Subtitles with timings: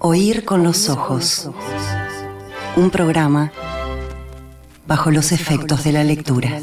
[0.00, 1.50] Oír con los ojos.
[2.76, 3.50] Un programa
[4.86, 6.60] bajo los efectos de la lectura.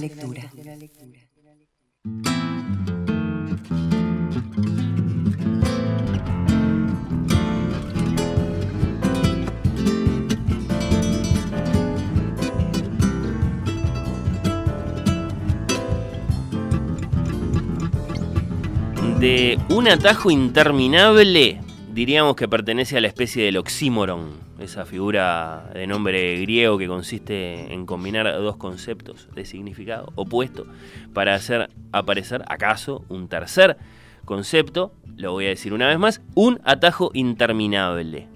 [19.19, 21.64] De un atajo interminable,
[21.95, 27.73] diríamos que pertenece a la especie del oxímoron, esa figura de nombre griego que consiste
[27.73, 30.67] en combinar dos conceptos de significado opuesto
[31.13, 33.77] para hacer aparecer acaso un tercer
[34.25, 38.27] concepto, lo voy a decir una vez más, un atajo interminable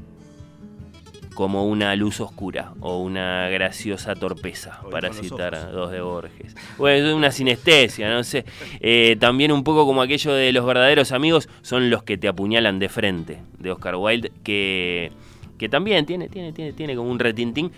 [1.40, 6.54] como una luz oscura o una graciosa torpeza, para citar a dos de Borges.
[6.78, 8.44] Bueno, es una sinestesia, no sé.
[8.82, 12.78] Eh, también un poco como aquello de los verdaderos amigos son los que te apuñalan
[12.78, 15.14] de frente, de Oscar Wilde, que,
[15.58, 17.72] que también tiene, tiene, tiene, tiene como un retintín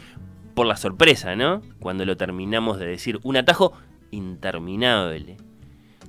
[0.56, 1.62] por la sorpresa, ¿no?
[1.80, 3.74] Cuando lo terminamos de decir, un atajo
[4.10, 5.38] interminable.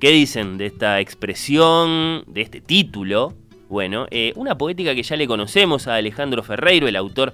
[0.00, 3.34] ¿Qué dicen de esta expresión, de este título?
[3.72, 7.32] Bueno, eh, una poética que ya le conocemos a Alejandro Ferreiro, el autor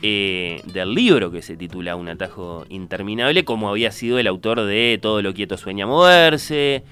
[0.00, 4.98] eh, del libro que se titula Un atajo interminable, como había sido el autor de
[5.02, 6.82] Todo lo quieto sueña moverse,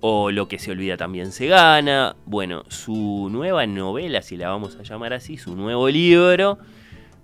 [0.00, 2.14] o Lo que se olvida también se gana.
[2.26, 6.58] Bueno, su nueva novela, si la vamos a llamar así, su nuevo libro,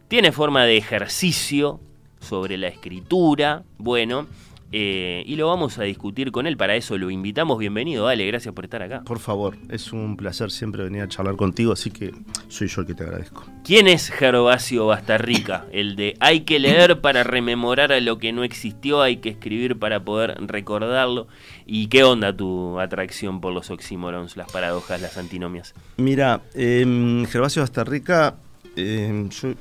[0.09, 1.79] tiene forma de ejercicio
[2.21, 3.65] sobre la escritura.
[3.77, 4.29] Bueno,
[4.73, 6.57] eh, y lo vamos a discutir con él.
[6.57, 7.59] Para eso lo invitamos.
[7.59, 8.27] Bienvenido, Ale.
[8.27, 9.03] Gracias por estar acá.
[9.05, 12.13] Por favor, es un placer siempre venir a charlar contigo, así que
[12.49, 13.45] soy yo el que te agradezco.
[13.65, 15.67] ¿Quién es Gervasio Bastarrica?
[15.73, 19.79] El de hay que leer para rememorar a lo que no existió, hay que escribir
[19.79, 21.27] para poder recordarlo.
[21.67, 25.75] ¿Y qué onda tu atracción por los oxímorons, las paradojas, las antinomias?
[25.97, 28.37] Mira, eh, Gervasio Bastarrica,
[28.77, 29.55] eh, yo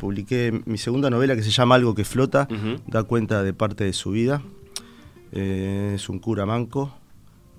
[0.00, 2.48] publiqué mi segunda novela que se llama Algo que flota,
[2.86, 4.42] da cuenta de parte de su vida.
[5.30, 6.92] Eh, es un cura manco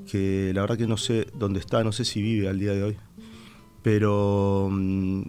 [0.10, 2.84] que la verdad que no sé dónde está, no sé si vive al día de
[2.84, 2.98] hoy,
[3.84, 5.22] pero mm,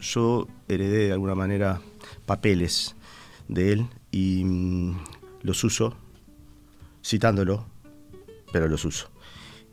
[0.00, 1.80] yo heredé de alguna manera
[2.24, 2.96] papeles
[3.46, 4.96] de él y mm,
[5.42, 5.94] los uso,
[7.04, 7.66] citándolo,
[8.50, 9.10] pero los uso.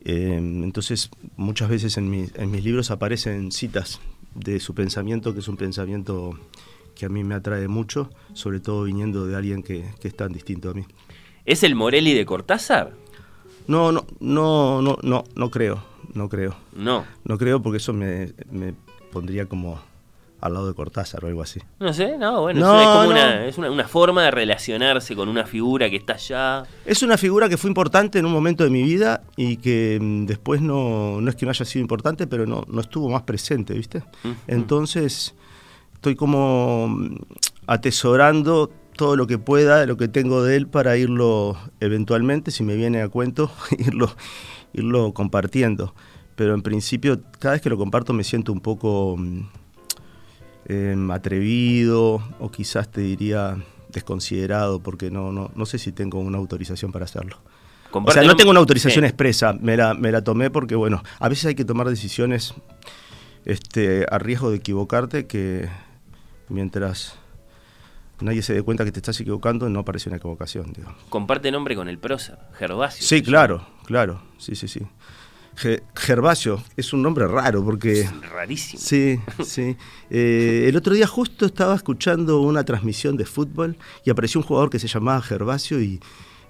[0.04, 4.02] Eh, entonces, muchas veces en, en mis libros aparecen citas
[4.36, 6.38] de su pensamiento, que es un pensamiento
[7.04, 10.70] que a mí me atrae mucho, sobre todo viniendo de alguien que, es tan distinto
[10.70, 10.86] a mí.
[11.44, 12.94] ¿Es el Morelli de Cortázar?
[13.68, 16.56] No, no, no, no, no, no creo, no creo.
[16.74, 17.04] No.
[17.26, 18.32] No creo porque eso me,
[19.12, 19.82] pondría como
[20.40, 21.60] al lado de Cortázar o algo así.
[21.82, 25.90] No sé, no, bueno, es, como una, es una, forma de relacionarse con una figura
[25.90, 26.64] que está allá.
[26.86, 30.26] Es una figura que fue importante en un momento de mi vida y que mm,
[30.26, 33.74] después no, no es que no haya sido importante, pero no, no estuvo más presente,
[33.74, 34.04] ¿viste?
[34.48, 35.36] Entonces
[36.04, 37.16] estoy como mm,
[37.66, 42.76] atesorando todo lo que pueda, lo que tengo de él para irlo eventualmente, si me
[42.76, 44.14] viene a cuento, irlo,
[44.74, 45.96] irlo compartiendo.
[46.36, 49.40] Pero en principio, cada vez que lo comparto me siento un poco mm,
[50.66, 53.56] em, atrevido o quizás te diría
[53.90, 57.38] desconsiderado porque no, no, no sé si tengo una autorización para hacerlo.
[57.94, 61.30] O sea, no tengo una autorización expresa, me la, me la tomé porque, bueno, a
[61.30, 62.56] veces hay que tomar decisiones
[63.46, 65.70] este, a riesgo de equivocarte que
[66.50, 67.16] mientras
[68.22, 70.74] nadie se dé cuenta que te estás equivocando, no parece una equivocación.
[70.74, 70.94] Digo.
[71.10, 73.06] Comparte nombre con el prosa, Gervasio.
[73.06, 74.82] Sí, claro, claro, sí, sí, sí.
[75.96, 78.02] Gervasio es un nombre raro porque...
[78.02, 78.82] Es rarísimo.
[78.82, 79.78] Sí, sí.
[80.10, 84.70] Eh, el otro día justo estaba escuchando una transmisión de fútbol y apareció un jugador
[84.70, 86.00] que se llamaba Gervasio y,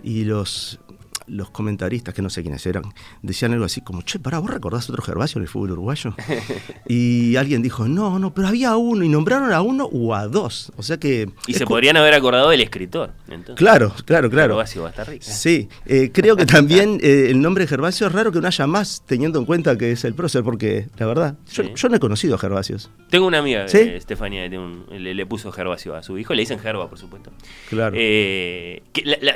[0.04, 0.80] y los
[1.28, 2.84] los comentaristas, que no sé quiénes eran,
[3.22, 6.16] decían algo así como, che, pará, ¿vos recordás otro Gervasio en el fútbol uruguayo?
[6.88, 10.72] y alguien dijo, no, no, pero había uno, y nombraron a uno o a dos.
[10.78, 11.30] O sea que...
[11.48, 13.12] Y se podrían haber acordado del escritor.
[13.28, 13.56] Entonces.
[13.56, 14.54] Claro, claro, claro.
[14.54, 15.26] Gervasio va a estar rico.
[15.26, 18.68] Sí, eh, creo que también eh, el nombre de Gervasio es raro que no haya
[18.68, 22.36] más, teniendo en cuenta que es el prócer, porque la verdad, yo, no he conocido
[22.36, 22.90] a Gervasios.
[23.10, 27.32] Tengo una amiga, Estefania, le, puso Gervasio a su hijo, le dicen Gerva, por supuesto.
[27.70, 27.96] Claro.
[27.98, 28.84] Eh,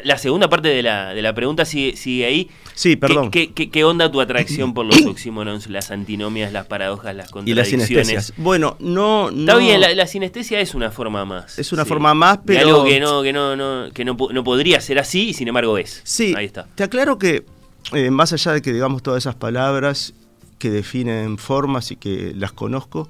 [0.04, 2.50] la, segunda parte de la, de la pregunta, sí sigue, ahí.
[2.74, 3.31] Sí, perdón.
[3.31, 7.81] ¿Qué, onda tu atracción por los oxímonos, las antinomias, las paradojas, las contradicciones?
[7.81, 8.33] Y las sinestesias.
[8.38, 11.57] Bueno, no, Está bien, la, sinestesia es una forma más.
[11.59, 12.59] Es una forma más, pero...
[12.62, 16.01] algo que no, que no, no, que no, podría ser así y sin embargo es.
[16.03, 16.68] Sí, ahí está.
[16.75, 17.45] Te aclaro que
[17.94, 20.13] eh, más allá de que digamos todas esas palabras
[20.59, 23.09] que definen formas y que las conozco,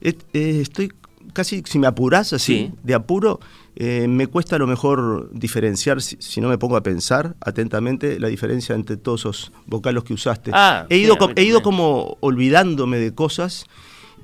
[0.00, 0.92] eh, estoy
[1.32, 3.40] casi, si me apuras así, de apuro,
[3.78, 8.28] eh, me cuesta a lo mejor diferenciar, si, no me pongo a pensar atentamente, la
[8.28, 10.50] diferencia entre todos esos vocales que usaste.
[10.54, 13.66] Ah, he ido, he ido como olvidándome de cosas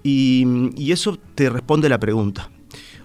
[0.02, 2.50] Y, eso te responde la pregunta.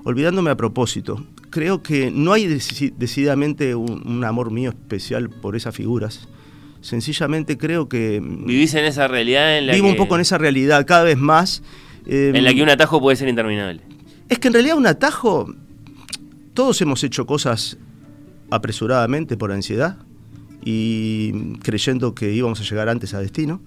[0.05, 6.29] Olvidándome a propósito, creo que no hay decididamente un, amor mío especial por esas figuras.
[6.79, 8.21] Sencillamente creo que...
[8.21, 9.57] Mm, ¿Vivís en esa realidad?
[9.57, 11.61] En la vivo un poco en esa realidad, cada vez más.
[12.05, 13.81] en la que un atajo puede ser interminable.
[14.29, 15.53] Es que en realidad un atajo,
[16.57, 17.77] todos hemos hecho cosas
[18.49, 19.97] apresuradamente por ansiedad
[20.65, 23.61] y creyendo que íbamos a llegar antes a destino.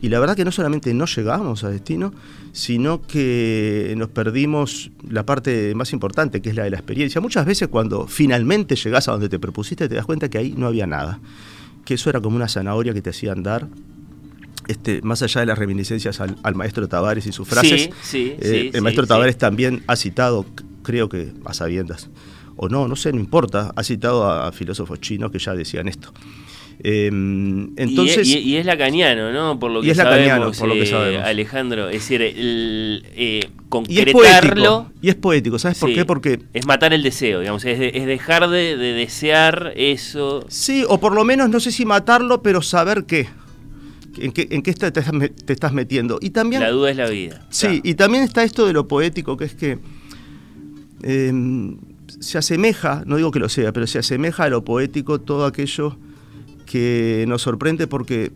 [0.00, 2.14] Y la verdad que no solamente no llegamos a destino,
[2.52, 7.20] sino que nos perdimos la parte más importante, que es la de la experiencia.
[7.20, 10.66] Muchas veces cuando finalmente llegás a donde te propusiste, te das cuenta que ahí no
[10.66, 11.20] había nada.
[11.84, 13.68] Que eso era como una zanahoria que te hacía andar.
[14.66, 18.80] Este, más allá de las reminiscencias al, maestro Tavares y sus frases, sí, eh, el
[18.80, 20.46] maestro Tavares también ha citado,
[20.82, 22.08] creo que a sabiendas,
[22.62, 26.12] o no, no sé, no importa, ha citado a filósofos chinos que ya decían esto.
[26.82, 29.58] Em, entonces, y, es lacaniano, ¿no?
[29.58, 31.88] Por lo que, sabemos, por lo que eh, Alejandro.
[31.88, 34.90] Es decir, el, eh, concretarlo.
[35.00, 36.04] Y es, poético, ¿sabes por qué?
[36.04, 36.40] Porque.
[36.52, 37.64] Es matar el deseo, digamos.
[37.64, 40.44] Es, dejar de, desear eso.
[40.48, 43.26] Sí, o por lo menos, no sé si matarlo, pero saber qué.
[44.18, 46.18] ¿En qué, en qué te, estás metiendo?
[46.20, 47.46] Y también, la duda es la vida.
[47.48, 49.78] Sí, y también está esto de lo poético, que es que.
[52.20, 55.96] Se asemeja, no digo que lo sea, pero se asemeja a lo poético todo aquello
[56.66, 58.32] que nos sorprende porque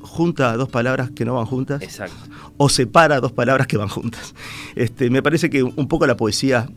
[0.00, 2.16] junta dos palabras que no van juntas Exacto.
[2.56, 4.34] o separa dos palabras que van juntas.
[4.74, 6.68] Este, me parece que un poco la poesía,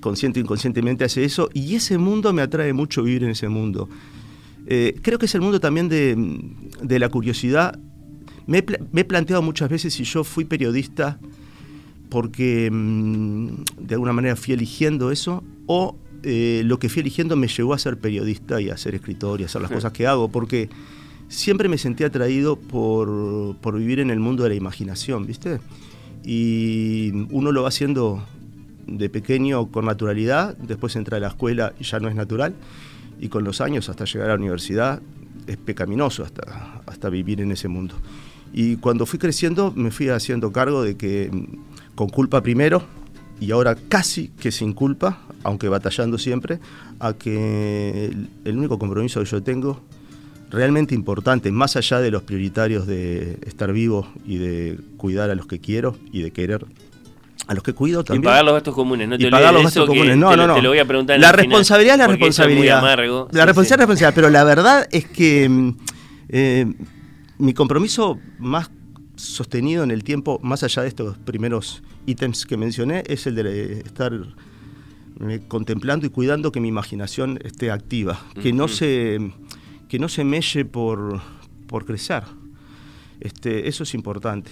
[0.00, 3.88] consciente o inconscientemente, hace eso y ese mundo me atrae mucho vivir en ese mundo.
[4.66, 7.78] Eh, creo que es el mundo también de, la curiosidad.
[8.46, 11.18] Me he, planteado muchas veces si yo fui periodista
[12.08, 13.48] porque mm,
[13.80, 17.78] de alguna manera fui eligiendo eso o eh, lo que fui eligiendo me llevó a
[17.78, 20.68] ser periodista y a ser escritor y a hacer las cosas que hago, porque
[21.28, 25.60] siempre me sentí atraído por, vivir en el mundo de la imaginación, ¿viste?
[26.24, 28.24] Y uno lo va haciendo
[28.86, 32.54] de pequeño con naturalidad, después entra a la escuela y ya no es natural,
[33.20, 35.00] y con los años hasta llegar a la universidad
[35.46, 37.94] es pecaminoso hasta, hasta vivir en ese mundo.
[38.52, 41.30] Y cuando fui creciendo me fui haciendo cargo de que
[41.96, 42.84] con culpa primero,
[43.40, 46.60] y ahora casi que sin culpa, aunque batallando siempre,
[47.00, 48.12] a que
[48.44, 49.80] el, único compromiso que yo tengo,
[50.50, 55.46] realmente importante, más allá de los prioritarios de estar vivo y de cuidar a los
[55.46, 56.64] que quiero y de querer
[57.48, 58.22] a los que cuido también.
[58.22, 60.54] Y pagar los gastos comunes, no te y pagar los gastos comunes, no, no, no.
[60.54, 61.18] Te lo voy a preguntar.
[61.18, 62.82] La responsabilidad es la responsabilidad.
[62.82, 65.76] la responsabilidad es la responsabilidad, pero la verdad es que mm,
[66.28, 66.66] eh,
[67.38, 68.70] mi compromiso más
[69.16, 73.80] sostenido en el tiempo, más allá de estos primeros ítems que mencioné, es el de
[73.80, 74.12] estar
[75.28, 79.32] eh, contemplando y cuidando que mi imaginación esté activa, que, no se,
[79.88, 81.20] que no se melle por,
[81.66, 82.22] por crecer.
[83.20, 84.50] Este, eso es importante.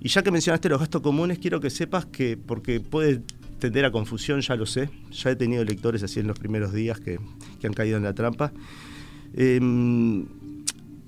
[0.00, 3.22] Y ya que mencionaste los gastos comunes, quiero que sepas que, porque puede
[3.58, 7.00] tender a confusión, ya lo sé, ya he tenido lectores así en los primeros días
[7.00, 7.18] que,
[7.62, 8.52] han caído en la trampa.
[9.34, 10.24] Em,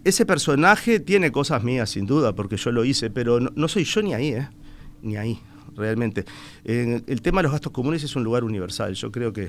[0.05, 4.03] ese personaje tiene cosas mías, sin duda, porque yo lo hice, pero no, soy yo
[4.03, 4.49] ni ahí, ¿eh?
[5.03, 5.41] Ni ahí,
[5.77, 6.25] realmente.
[6.65, 8.95] el tema de los gastos comunes es un lugar universal.
[8.95, 9.49] Yo creo que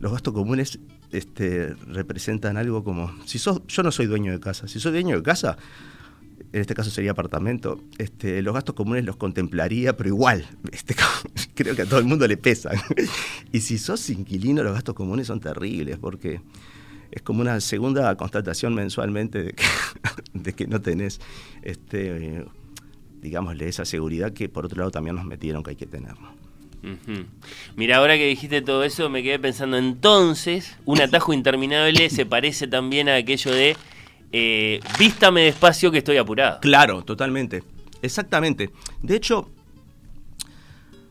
[0.00, 0.78] los gastos comunes
[1.12, 3.14] este, representan algo como.
[3.24, 4.68] Si sos, yo no soy dueño de casa.
[4.68, 5.56] Si soy dueño de casa,
[6.52, 10.94] en este caso sería apartamento, este, los gastos comunes los contemplaría, pero igual, este,
[11.54, 12.76] creo que a todo el mundo le pesan.
[13.52, 16.40] y si sos inquilino, los gastos comunes son terribles, porque
[17.10, 19.64] es como una segunda constatación mensualmente de que,
[20.34, 21.20] de que no tenés,
[21.62, 22.44] este,
[23.20, 26.14] digámosle, esa seguridad que por otro lado también nos metieron que hay que tener.
[27.76, 32.66] Mira, ahora que dijiste todo eso, me quedé pensando, entonces, un atajo interminable se parece
[32.66, 33.76] también a aquello de
[34.32, 36.60] eh, vístame despacio que estoy apurado.
[36.60, 37.62] Claro, totalmente.
[38.02, 38.70] Exactamente.
[39.00, 39.48] De hecho,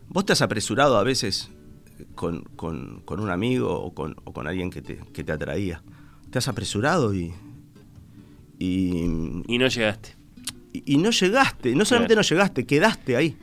[0.09, 1.49] vos te has apresurado a veces
[2.15, 5.81] con, un amigo o con, o con alguien que te, que te atraía
[6.33, 7.31] te has apresurado y...
[8.57, 10.15] Y, y no llegaste.
[10.73, 13.37] Y, no llegaste, no solamente no llegaste, quedaste ahí.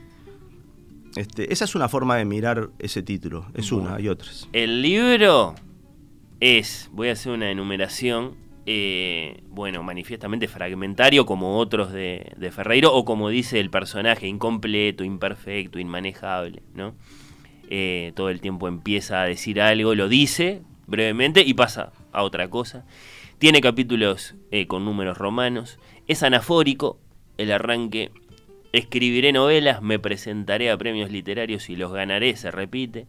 [1.15, 4.49] Este, esa es una forma de mirar ese título, es una, hay otras.
[4.53, 5.55] El libro
[6.41, 8.35] es, voy a hacer una enumeración,
[8.67, 15.05] eh, bueno, manifiestamente fragmentario como otros de, de, Ferreiro, o como dice el personaje, incompleto,
[15.05, 16.95] imperfecto, inmanejable, ¿no?
[17.71, 22.51] Eh, todo el tiempo empieza a decir algo, lo dice brevemente y pasa a otra
[22.51, 22.85] cosa.
[23.39, 25.79] Tiene capítulos eh, con números romanos.
[26.07, 26.99] Es anafórico.
[27.39, 28.11] El arranque.
[28.73, 33.07] Escribiré novelas, me presentaré a premios literarios y los ganaré, se repite.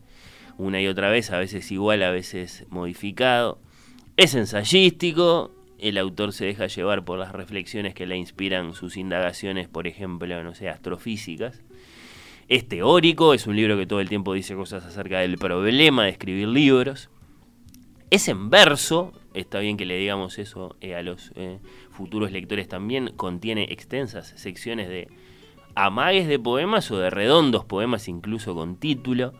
[0.57, 3.59] Una y otra vez, a veces igual, a veces modificado.
[4.15, 5.51] Es ensayístico.
[5.79, 10.43] El autor se deja llevar por las reflexiones que le inspiran sus indagaciones, por ejemplo,
[10.43, 11.61] no sé, astrofísicas.
[12.51, 16.09] Es teórico, es un libro que todo el tiempo dice cosas acerca del problema de
[16.09, 17.09] escribir libros.
[18.09, 21.59] Es en verso, está bien que le digamos eso eh, a los eh,
[21.91, 25.07] futuros lectores también, contiene extensas secciones de
[25.75, 29.31] amagues de poemas o de redondos poemas incluso con título.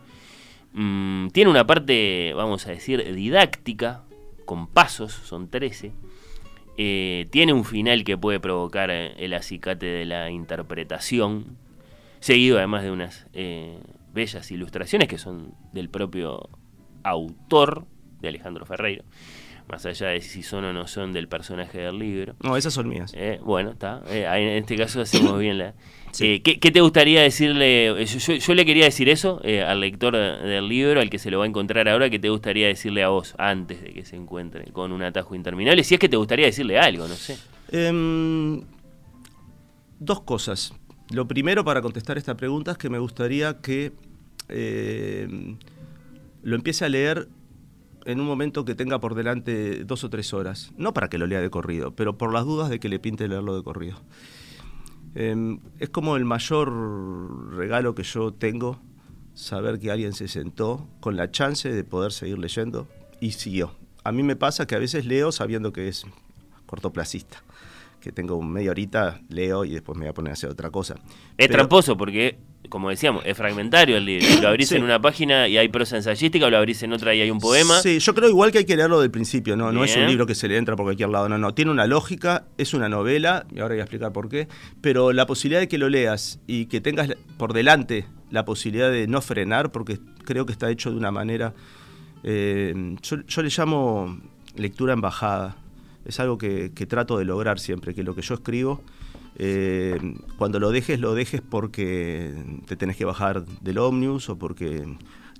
[0.72, 4.04] Mm, tiene una parte, vamos a decir, didáctica,
[4.46, 5.92] con pasos, son 13.
[6.78, 11.58] Eh, tiene un final que puede provocar el acicate de la interpretación,
[12.22, 13.26] seguido además de unas
[14.12, 16.48] bellas ilustraciones que son del propio
[17.02, 17.86] autor,
[18.20, 19.04] de Alejandro Ferreiro
[19.68, 22.34] más allá de si son o no son del personaje del libro.
[22.42, 23.12] No, esas son mías.
[23.16, 24.02] Eh, bueno, está.
[24.08, 25.74] Eh, en este caso hacemos bien la...
[26.20, 28.04] Eh, ¿qué, te gustaría decirle?
[28.04, 31.48] Yo, le quería decir eso al lector del libro, al que se lo va a
[31.48, 35.02] encontrar ahora, ¿qué te gustaría decirle a vos antes de que se encuentre con un
[35.02, 35.82] atajo interminable?
[35.84, 37.38] Si es que te gustaría decirle algo, no sé.
[37.70, 38.62] Em,
[40.00, 40.74] dos cosas.
[41.12, 43.92] Lo primero para contestar esta pregunta es que me gustaría que
[46.42, 47.28] lo empiece a leer
[48.06, 50.72] en un momento que tenga por delante dos o tres horas.
[50.78, 53.28] No para que lo lea de corrido, pero por las dudas de que le pinte
[53.28, 53.98] leerlo de corrido.
[55.14, 58.80] Em, es como el mayor regalo que yo tengo,
[59.34, 62.88] saber que alguien se sentó con la chance de poder seguir leyendo
[63.20, 63.72] y siguió.
[64.02, 66.06] A mí me pasa que a veces leo sabiendo que es
[66.66, 67.42] cortoplacista
[68.02, 70.96] que tengo media horita, leo y después me voy a poner a hacer otra cosa.
[71.38, 72.36] Es tramposo porque,
[72.68, 74.26] como decíamos, es fragmentario el libro.
[74.42, 77.20] Lo abrís en una página y hay prosa ensayística, o lo abrís en otra y
[77.20, 77.80] hay un poema.
[77.80, 80.26] Sí, yo creo igual que hay que leerlo del principio, no, no es un libro
[80.26, 81.54] que se le entra por cualquier lado, no, no.
[81.54, 84.48] Tiene una lógica, es una novela, y ahora voy a explicar por qué,
[84.80, 89.06] pero la posibilidad de que lo leas y que tengas por delante la posibilidad de
[89.06, 91.54] no frenar, porque creo que está hecho de una manera.
[92.24, 94.18] Eh, yo le llamo
[94.56, 95.56] lectura embajada
[96.04, 98.80] es algo que, trato de lograr siempre, que lo que yo escribo,
[99.36, 99.98] eh,
[100.36, 102.34] cuando lo dejes, lo dejes porque
[102.66, 104.84] te tenés que bajar del ómnibus o porque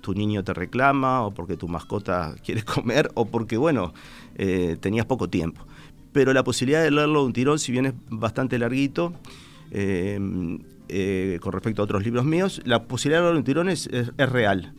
[0.01, 3.93] tu niño te reclama o porque tu mascota quiere comer o porque, bueno,
[4.37, 5.67] eh, tenías poco tiempo.
[6.13, 9.15] Pero la posibilidad de leerlo de un tirón, si bien es bastante larguito,
[9.71, 10.19] eh,
[11.41, 14.75] con respecto a otros libros míos, la posibilidad de leerlo de un tirón es real.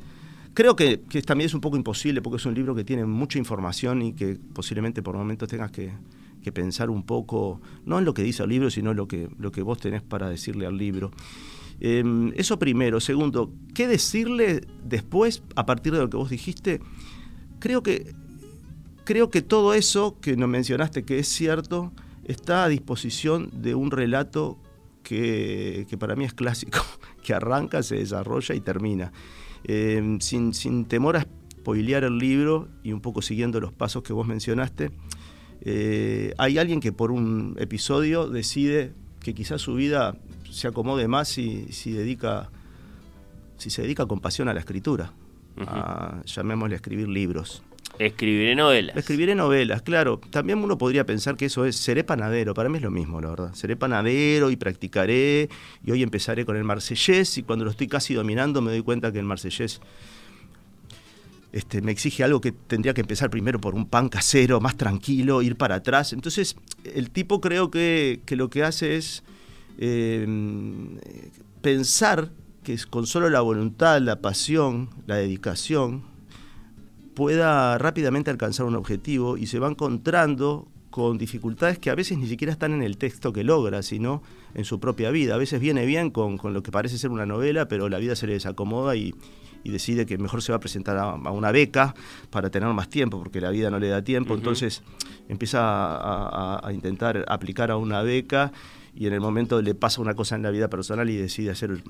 [0.53, 4.03] Creo que, también es un poco imposible porque es un libro que tiene mucha información
[4.03, 5.91] y que posiblemente por momentos tengas que,
[6.53, 9.51] pensar un poco, no en lo que dice el libro, sino en lo que, lo
[9.51, 11.11] que vos tenés para decirle al libro.
[11.79, 12.99] Em, eso primero.
[12.99, 16.81] Segundo, ¿qué decirle después a partir de lo que vos dijiste?
[17.59, 18.13] Creo que,
[19.05, 21.91] creo que todo eso que nos mencionaste que es cierto
[22.25, 24.59] está a disposición de un relato
[25.01, 26.79] que, que para mí es clásico,
[27.23, 29.11] que arranca, se desarrolla y termina.
[29.65, 34.11] Em, sin, sin, temor a spoilear el libro y un poco siguiendo los pasos que
[34.11, 34.91] vos mencionaste,
[35.61, 40.17] eh, hay alguien que por un episodio decide que quizás su vida
[40.51, 42.49] se acomode más si, si, dedica,
[43.57, 45.13] si se dedica con pasión a la escritura,
[46.25, 47.63] llamémosle a escribir libros.
[47.99, 48.97] Escribiré novelas.
[48.97, 50.19] Escribiré novelas, claro.
[50.31, 52.53] También uno podría pensar que eso es, seré panadero.
[52.53, 53.53] Para mí es lo mismo, la verdad.
[53.53, 55.49] Seré panadero y practicaré.
[55.85, 57.37] Y hoy empezaré con el marsellés.
[57.37, 59.79] Y cuando lo estoy casi dominando me doy cuenta que el marsellés
[61.53, 65.43] este, me exige algo que tendría que empezar primero por un pan casero, más tranquilo,
[65.43, 66.11] ir para atrás.
[66.11, 69.23] Entonces, el tipo creo que, lo que hace es
[69.77, 70.25] eh,
[71.61, 72.31] pensar
[72.63, 76.12] que con solo la voluntad, la pasión, la dedicación,
[77.13, 82.27] pueda rápidamente alcanzar un objetivo y se va encontrando con dificultades que a veces ni
[82.27, 84.21] siquiera están en el texto que logra, sino
[84.53, 85.33] en su propia vida.
[85.33, 88.27] A veces viene bien con, lo que parece ser una novela, pero la vida se
[88.27, 89.15] le desacomoda y,
[89.63, 91.95] decide que mejor se va a presentar a, una beca
[92.29, 94.35] para tener más tiempo, porque la vida no le da tiempo.
[94.35, 94.83] Entonces
[95.29, 98.51] empieza a, a, intentar aplicar a una beca
[98.93, 101.81] y en el momento le pasa una cosa en la vida personal y decide hacer...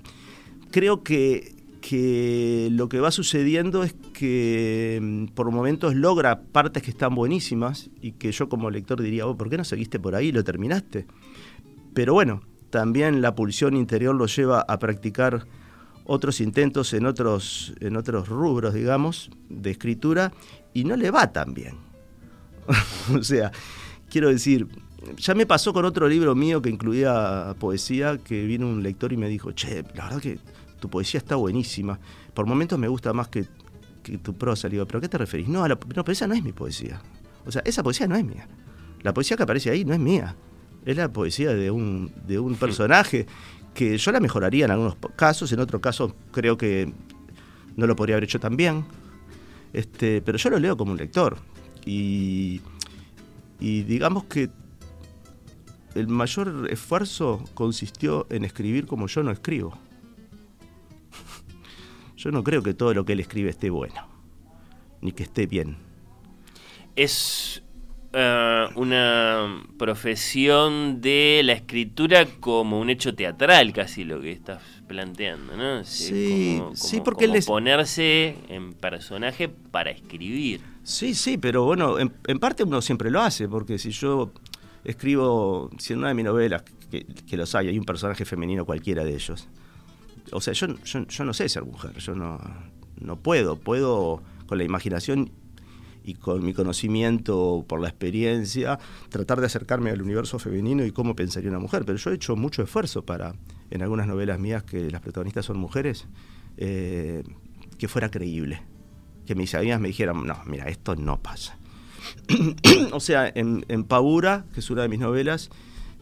[0.71, 6.91] Creo que que lo que va sucediendo es que mm, por momentos logra partes que
[6.91, 10.31] están buenísimas y que yo como lector diría, oh, ¿por qué no seguiste por ahí
[10.31, 11.05] lo terminaste?
[11.93, 15.45] Pero bueno, también la pulsión interior lo lleva a practicar
[16.05, 20.31] otros intentos en otros, en otros rubros, digamos, de escritura
[20.73, 21.75] y no le va tan bien.
[23.13, 23.51] o sea,
[24.09, 24.69] quiero decir,
[25.17, 29.17] ya me pasó con otro libro mío que incluía poesía, que vino un lector y
[29.17, 30.39] me dijo, che, la verdad que
[30.83, 31.97] tu poesía está buenísima.
[32.33, 33.45] Por momentos me gusta más que,
[34.21, 34.67] tu prosa.
[34.67, 35.47] Le digo, ¿pero qué te referís?
[35.47, 37.01] No, no, pero esa no es mi poesía.
[37.45, 38.49] O sea, esa poesía no es mía.
[39.01, 40.35] La poesía que aparece ahí no es mía.
[40.85, 43.27] Es la poesía de un, de un personaje
[43.73, 46.91] que yo la mejoraría en algunos casos, en otros casos creo que
[47.77, 48.83] no lo podría haber hecho tan bien.
[49.71, 51.37] Este, pero yo lo leo como un lector.
[51.85, 52.59] Y,
[53.61, 54.49] y digamos que
[55.95, 59.77] el mayor esfuerzo consistió en escribir como yo no escribo
[62.17, 64.07] Yo no creo que todo lo que él escribe esté bueno,
[65.01, 65.77] ni que esté bien.
[66.95, 67.63] Es
[68.15, 75.57] eh, una profesión de la escritura como un hecho teatral, casi lo que estás planteando,
[75.57, 75.83] ¿no?
[75.83, 80.61] Sí, sí, porque ponerse en personaje para escribir.
[80.83, 84.31] Sí, sí, pero bueno, en, parte uno siempre lo hace, porque si yo
[84.83, 89.03] escribo, si en una de mis novelas, que, los hay, hay un personaje femenino cualquiera
[89.03, 89.47] de ellos,
[90.33, 90.67] o sea, yo,
[91.25, 92.39] no sé ser mujer, yo no,
[92.99, 95.31] no puedo, puedo con la imaginación
[96.03, 98.77] y con mi conocimiento por la experiencia,
[99.09, 101.85] tratar de acercarme al universo femenino y cómo pensaría una mujer.
[101.85, 103.35] Pero yo he hecho mucho esfuerzo para,
[103.71, 106.07] en algunas novelas mías que las protagonistas son mujeres,
[106.57, 107.23] eh,
[107.77, 108.61] que fuera creíble.
[109.25, 111.57] Que mis amigas me dijeran, no, mira, esto no pasa.
[112.91, 115.49] o sea, en, en Paura, que es una de mis novelas,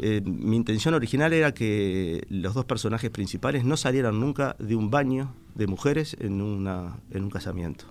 [0.03, 4.89] eh, mi intención original era que los dos personajes principales no salieran nunca de un
[4.89, 7.85] baño de mujeres en, una, en un casamiento.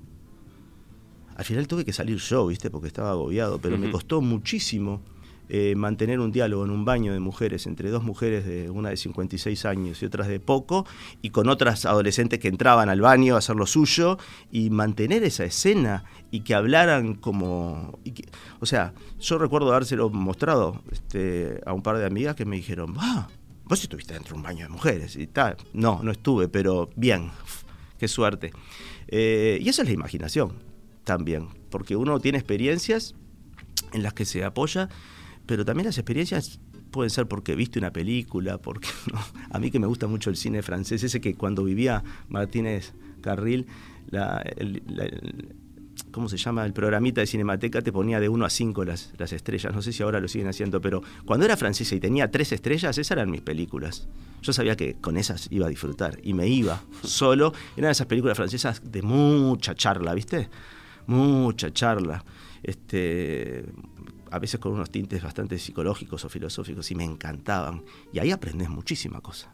[1.37, 2.69] Al final tuve que salir yo, ¿viste?
[2.69, 5.01] Porque estaba agobiado, pero me costó muchísimo
[5.53, 8.97] eh, mantener un diálogo en un baño de mujeres, entre dos mujeres, de una de
[8.97, 10.87] 56 años y otras de poco,
[11.23, 14.17] y con otras adolescentes que entraban al baño a hacer lo suyo,
[14.53, 17.99] y mantener esa escena y que hablaran como...
[18.61, 22.95] o sea, yo recuerdo habérselo mostrado este, a un par de amigas que me dijeron,
[22.99, 23.27] ah,
[23.65, 25.57] vos estuviste dentro de un baño de mujeres y tal.
[25.73, 27.31] No, no estuve, pero bien,
[27.99, 28.53] qué suerte.
[29.09, 30.53] Eh, y esa es la imaginación
[31.03, 33.17] también, porque uno tiene experiencias
[33.93, 34.89] en las que se apoya,
[35.51, 36.61] pero también las experiencias
[36.93, 38.87] pueden ser porque viste una película, porque
[39.51, 43.67] a mí que me gusta mucho el cine francés, ese que cuando vivía Martínez Carril,
[44.11, 44.45] la,
[46.13, 46.65] ¿cómo se llama?
[46.65, 49.75] El programita de Cinemateca te ponía de 1 a 5 las, las estrellas.
[49.75, 52.97] No sé si ahora lo siguen haciendo, pero cuando era francesa y tenía tres estrellas,
[52.97, 54.07] esas eran mis películas.
[54.43, 57.53] Yo sabía que con esas iba a disfrutar y me iba solo.
[57.77, 60.49] Eran esas películas francesas de mucha charla, ¿viste?
[61.07, 62.25] mucha charla,
[62.63, 63.65] este,
[64.31, 67.83] a veces con unos tintes bastante psicológicos o filosóficos, y me encantaban.
[68.13, 69.53] Y ahí aprendes muchísima cosa,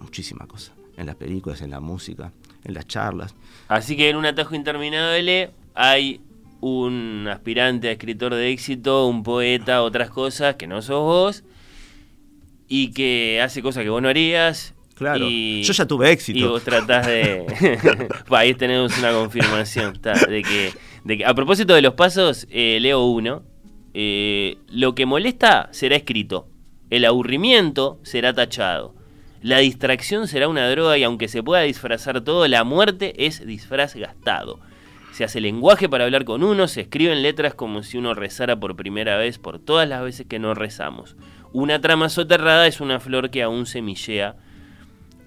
[0.00, 2.32] muchísima cosa, en las películas, en la música,
[2.64, 3.34] en las charlas.
[3.68, 6.20] Así que en un atajo interminable hay
[6.60, 11.44] un aspirante a escritor de éxito, un poeta, otras cosas que no sos vos,
[12.66, 15.28] y que hace cosas que vos no harías, Claro.
[15.28, 16.38] yo ya tuve éxito.
[16.40, 17.46] Y vos tratás de.
[18.30, 19.92] ahí tenemos una confirmación.
[20.02, 20.72] de, que,
[21.04, 23.44] de que, a propósito de los pasos, eh, leo uno.
[23.94, 26.48] Eh, lo que molesta será escrito.
[26.90, 28.94] El aburrimiento será tachado.
[29.42, 33.94] La distracción será una droga y aunque se pueda disfrazar todo, la muerte es disfraz
[33.94, 34.58] gastado.
[35.12, 38.76] Se hace lenguaje para hablar con uno, se escriben letras como si uno rezara por
[38.76, 41.16] primera vez por todas las veces que no rezamos.
[41.52, 44.36] Una trama soterrada es una flor que aún semillea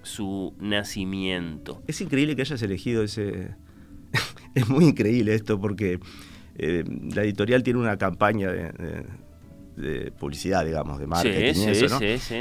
[0.02, 1.82] su nacimiento.
[1.86, 3.54] Es increíble que hayas elegido ese...
[4.54, 6.00] es muy increíble esto porque
[6.56, 6.84] eh,
[7.14, 11.98] la editorial tiene una campaña de, publicidad, digamos, de marketing eso,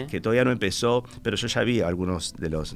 [0.09, 2.75] que todavía no empezó, pero yo ya vi algunos de los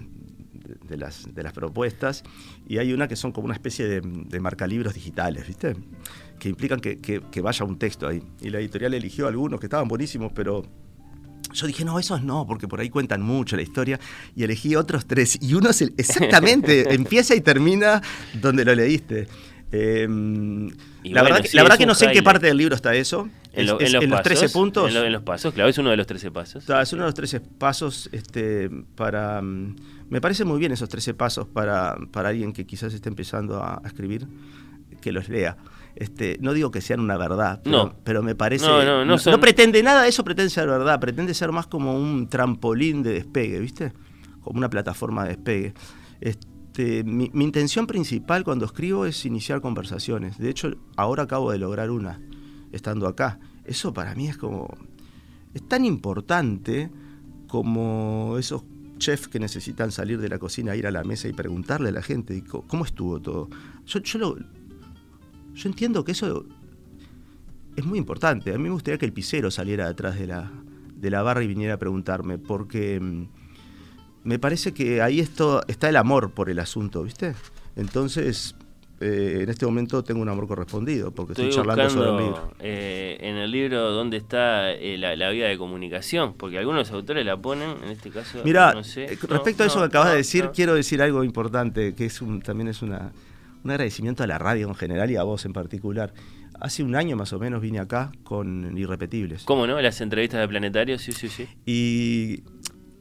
[0.88, 2.24] de las, de las propuestas
[2.68, 5.76] y hay una que son como una especie de, de marcalibros digitales, ¿viste?
[6.40, 8.22] Que implican que, que, vaya un texto ahí.
[8.42, 10.64] Y la editorial eligió algunos que estaban buenísimos, pero
[11.54, 14.00] yo dije, no, esos no, porque por ahí cuentan mucho la historia.
[14.36, 15.38] Y elegí otros tres.
[15.42, 18.02] Y uno es exactamente empieza y termina
[18.34, 19.28] donde lo leíste.
[19.72, 20.70] Em,
[21.04, 23.30] la, verdad, que, la verdad que no sé en qué parte del libro está eso.
[23.54, 24.94] En, los, 13 puntos.
[24.94, 26.70] En, los pasos, claro, es uno de los 13 pasos.
[26.70, 29.42] es uno de los 13 pasos este, para...
[29.42, 29.76] Mm,
[30.10, 33.82] me parece muy bien esos 13 pasos para, para alguien que quizás esté empezando a
[33.86, 34.28] escribir,
[35.02, 35.58] que los lea.
[35.96, 37.62] Este, no digo que sean una verdad,
[38.04, 38.66] pero, me parece.
[38.66, 43.14] No, no, pretende nada eso, pretende ser verdad, pretende ser más como un trampolín de
[43.14, 43.94] despegue, ¿viste?
[44.42, 45.74] Como una plataforma de despegue.
[46.20, 46.46] Este,
[46.78, 50.38] mi, intención principal cuando escribo es iniciar conversaciones.
[50.38, 52.20] De hecho, ahora acabo de lograr una,
[52.72, 53.40] estando acá.
[53.64, 54.68] Eso para mí es como.
[55.54, 56.92] Es tan importante
[57.48, 58.64] como esos
[58.98, 62.02] chefs que necesitan salir de la cocina, ir a la mesa y preguntarle a la
[62.02, 63.50] gente cómo estuvo todo.
[63.86, 64.38] Yo, yo lo,
[65.54, 66.46] yo entiendo que eso
[67.76, 68.54] es muy importante.
[68.54, 70.52] A mí me gustaría que el pisero saliera detrás de la,
[70.96, 73.28] de la barra y viniera a preguntarme, porque mm,
[74.26, 77.34] me parece que ahí esto, está el amor por el asunto, ¿viste?
[77.78, 78.56] Entonces,
[79.00, 82.54] eh, en este momento tengo un amor correspondido, porque estoy, charlando sobre el libro.
[82.60, 86.34] Eh, en el libro, ¿dónde está eh, la, la, vía de comunicación?
[86.34, 88.42] Porque algunos autores la ponen, en este caso.
[88.44, 92.42] Mira, respecto a eso que acabas de decir, quiero decir algo importante, que es un,
[92.42, 93.12] también es una
[93.66, 96.14] un agradecimiento a la radio en general y a vos en particular.
[96.60, 99.44] Hace un año más o menos vine acá con Irrepetibles.
[99.44, 99.82] ¿Cómo no?
[99.82, 101.48] Las entrevistas de Planetario, sí, sí, sí.
[101.66, 102.44] Y,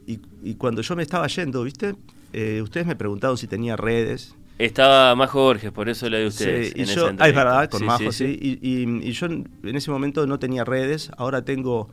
[0.07, 1.95] y, cuando yo me estaba yendo, ¿viste?
[2.33, 6.73] Eh, ustedes me preguntaron si tenía redes Estaba Majo Borges, por eso lo de ustedes.
[6.73, 8.37] Sí, y yo, ah, es verdad, con Majo, sí.
[8.61, 11.89] Y, yo en ese momento no tenía redes, ahora tengo,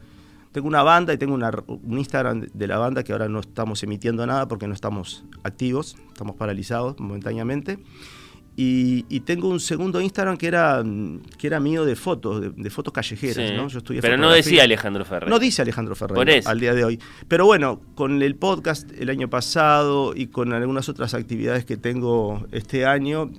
[0.52, 3.82] tengo una banda y tengo una, un Instagram de la banda que ahora no estamos
[3.82, 7.78] emitiendo nada porque no estamos activos, estamos paralizados momentáneamente.
[8.54, 10.82] Y, tengo un segundo Instagram que era,
[11.38, 13.52] que era mío de fotos, de, fotos callejeras.
[13.52, 13.68] ¿no?
[13.68, 15.30] Yo Pero no decía Alejandro Ferrer.
[15.30, 17.00] No dice Alejandro Ferrer al día de hoy.
[17.28, 22.46] Pero bueno, con el podcast el año pasado y con algunas otras actividades que tengo
[22.52, 23.30] este año,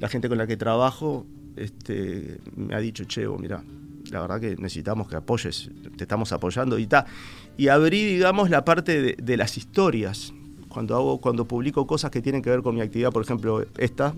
[0.00, 1.24] la gente con la que trabajo
[1.56, 3.62] este, me ha dicho, Chevo, mira,
[4.10, 7.04] la verdad que necesitamos que apoyes, te estamos apoyando y tal.
[7.56, 10.32] Y abrí, digamos, la parte de las historias
[10.72, 14.14] cuando hago, cuando publico cosas que tienen que ver con mi actividad, por ejemplo, esta,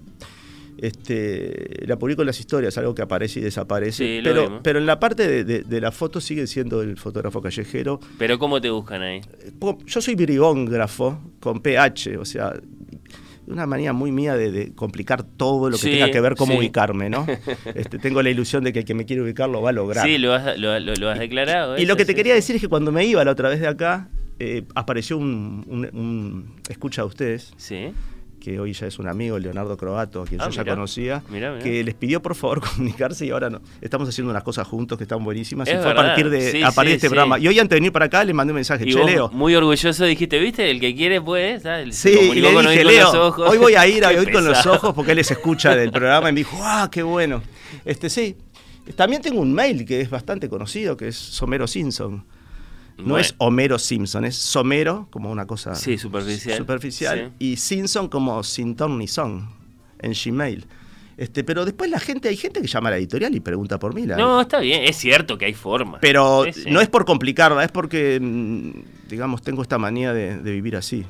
[0.79, 4.21] este, la publico en las historias, algo que aparece y desaparece.
[4.23, 8.01] pero, pero en la parte de, la foto sigue siendo el fotógrafo callejero.
[8.19, 9.21] ¿Pero cómo te buscan ahí?
[9.87, 12.55] Yo soy virigógrafo con PH, o sea,
[13.47, 17.27] una manera muy mía de, complicar todo lo que tenga que ver cómo ubicarme, ¿no?
[17.75, 20.07] Este, tengo la ilusión de que el que me quiere ubicar lo va a lograr.
[20.07, 21.79] Sí, lo has, lo, has declarado.
[21.79, 23.67] Y, lo que te quería decir es que cuando me iba la otra vez de
[23.67, 27.53] acá, eh, apareció un, escucha a ustedes.
[28.41, 31.23] que hoy ya es un amigo, Leonardo Croato, a quien ah, yo ya conocía,
[31.63, 33.63] que les pidió por favor comunicarse y ahora no.
[33.81, 35.67] Estamos haciendo unas cosas juntos que están buenísimas.
[35.69, 37.39] y fue a partir de, este programa.
[37.39, 39.31] Y hoy antes de venir para acá le mandé un mensaje, che, Leo.
[39.33, 40.71] Muy orgulloso dijiste, ¿viste?
[40.71, 41.61] El que quiere puede.
[41.93, 45.13] Sí, y le dije, Leo, hoy voy a ir a oír con los ojos porque
[45.13, 47.43] él les escucha del programa y me dijo, ¡ah, qué bueno!
[47.85, 48.37] Este sí.
[48.97, 52.27] También tengo un mail que es bastante conocido, que es Somero Simpson
[52.99, 58.77] no es Homero Simpson, es Somero como una cosa superficial, superficial y Simpson como sin
[58.91, 59.49] ni son
[60.01, 60.67] en Gmail.
[61.17, 63.95] Este, pero después la gente, hay gente que llama a la editorial y pregunta por
[63.95, 64.03] mí.
[64.03, 66.01] no, está bien, es cierto que hay formas.
[66.01, 71.05] Pero no es por complicarla, es porque, mm, digamos, tengo esta manía de, vivir así.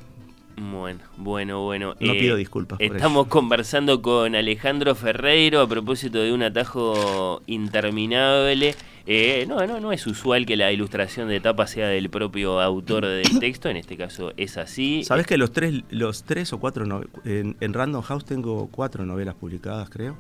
[0.57, 1.95] Bueno, bueno, bueno.
[2.01, 2.81] No pido disculpas.
[2.81, 8.75] estamos conversando con Alejandro Ferreiro a propósito de un atajo interminable.
[9.07, 13.05] Eh, no, no, no es usual que la ilustración de tapa sea del propio autor
[13.05, 15.03] del texto, en este caso es así.
[15.05, 19.91] ¿Sabes que los tres, los tres o cuatro, en, Random House tengo cuatro novelas publicadas,
[19.91, 20.17] creo?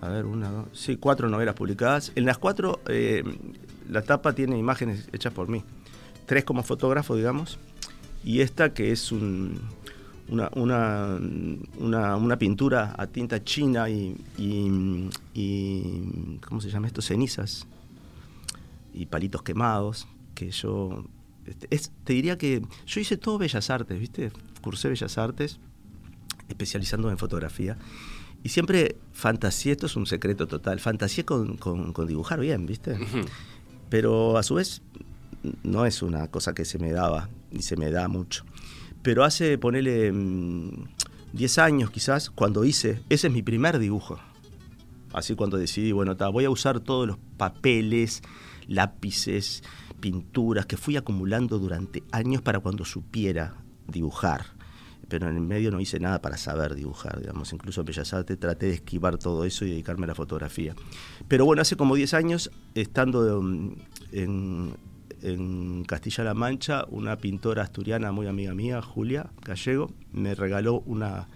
[0.00, 2.12] A ver, una, dos, sí, cuatro novelas publicadas.
[2.14, 3.22] En las cuatro, eh,
[3.88, 5.62] la tapa tiene imágenes hechas por mí.
[6.26, 7.58] Tres como fotógrafo, digamos,
[8.24, 9.60] y esta que es un,
[10.28, 17.02] una, una, una, pintura a tinta china y, y, y, ¿cómo se llama esto?
[17.02, 17.66] Cenizas
[18.94, 21.04] y palitos quemados, que yo...
[21.44, 24.32] Este, es, te diría que yo hice todo Bellas Artes, ¿viste?
[24.62, 25.58] Cursé Bellas Artes,
[26.48, 27.76] especializando en fotografía.
[28.42, 32.98] Y siempre fantaseé, esto es un secreto total, fantaseé con, con, dibujar bien, ¿viste?
[33.90, 34.80] Pero a su vez
[35.62, 38.44] no es una cosa que se me daba, ni se me da mucho.
[39.02, 44.18] Pero hace, ponele, 10 mm, años quizás, cuando hice, ese es mi primer dibujo.
[45.12, 48.22] Así cuando decidí, bueno, voy a usar todos los papeles,
[48.66, 49.62] lápices,
[50.00, 53.54] pinturas que fui acumulando durante años para cuando supiera
[53.86, 54.46] dibujar.
[55.08, 57.52] Pero en el medio no hice nada para saber dibujar, digamos.
[57.52, 60.74] Incluso en Bellas Artes traté de esquivar todo eso y dedicarme a la fotografía.
[61.28, 63.40] Pero bueno, hace como 10 años, estando
[64.12, 64.76] en,
[65.86, 71.28] Castilla-La Mancha, una pintora asturiana muy amiga mía, Julia Gallego, me regaló una,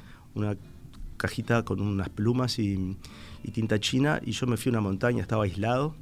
[1.16, 2.96] cajita con unas plumas y,
[3.42, 5.96] y, tinta china y yo me fui a una montaña, estaba aislado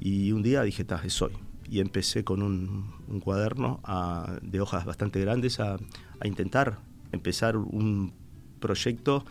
[0.00, 1.32] y un día dije, ta, soy.
[1.68, 3.80] Y empecé con un, cuaderno
[4.42, 5.76] de hojas bastante grandes a,
[6.24, 6.78] intentar
[7.12, 8.12] empezar un
[8.60, 9.24] proyecto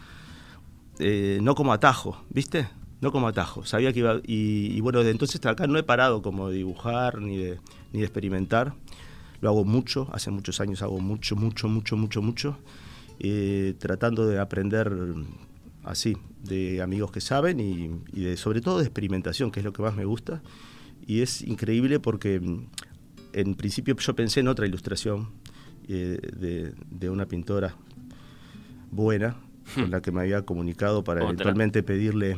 [0.99, 2.67] eh, no como atajo, ¿viste?
[3.01, 3.65] No como atajo.
[3.65, 4.21] Sabía que iba.
[4.25, 7.59] Y, bueno, desde entonces hasta acá no he parado como de dibujar ni de,
[7.91, 8.73] ni de experimentar.
[9.41, 12.57] Lo hago mucho, hace muchos años hago mucho, mucho, mucho, mucho, mucho.
[13.19, 14.91] Eh, tratando de aprender
[15.83, 19.81] así, de amigos que saben y, de, sobre todo de experimentación, que es lo que
[19.81, 20.41] más me gusta.
[21.05, 22.67] Y es increíble porque mm,
[23.33, 25.29] en principio yo pensé en otra ilustración
[25.87, 26.19] eh,
[26.89, 27.75] de, una pintora
[28.91, 29.35] buena,
[29.73, 29.91] con hmm.
[29.91, 32.37] la que me había comunicado para eventualmente pedirle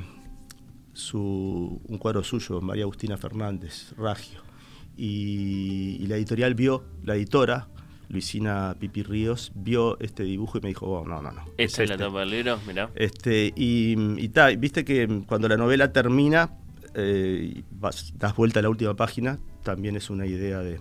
[0.94, 4.51] su, un cuadro suyo, María Agustina Fernández, Ragio.
[4.98, 7.68] Y, y la editorial vio, la editora,
[8.12, 11.46] Luisina Pipi Ríos vio este dibujo y me dijo, oh, no, no, no.
[11.58, 12.06] Esta es, la este".
[12.06, 12.90] tapa del libro, mirá.
[12.96, 16.52] Este, y, y viste que cuando la novela termina,
[16.94, 20.80] eh, das vuelta a la última página, también es una idea de,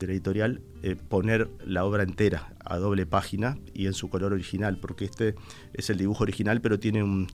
[0.00, 4.78] la editorial, eh, poner la obra entera a doble página y en su color original,
[4.78, 5.34] porque este
[5.74, 7.28] es el dibujo original, pero tiene un,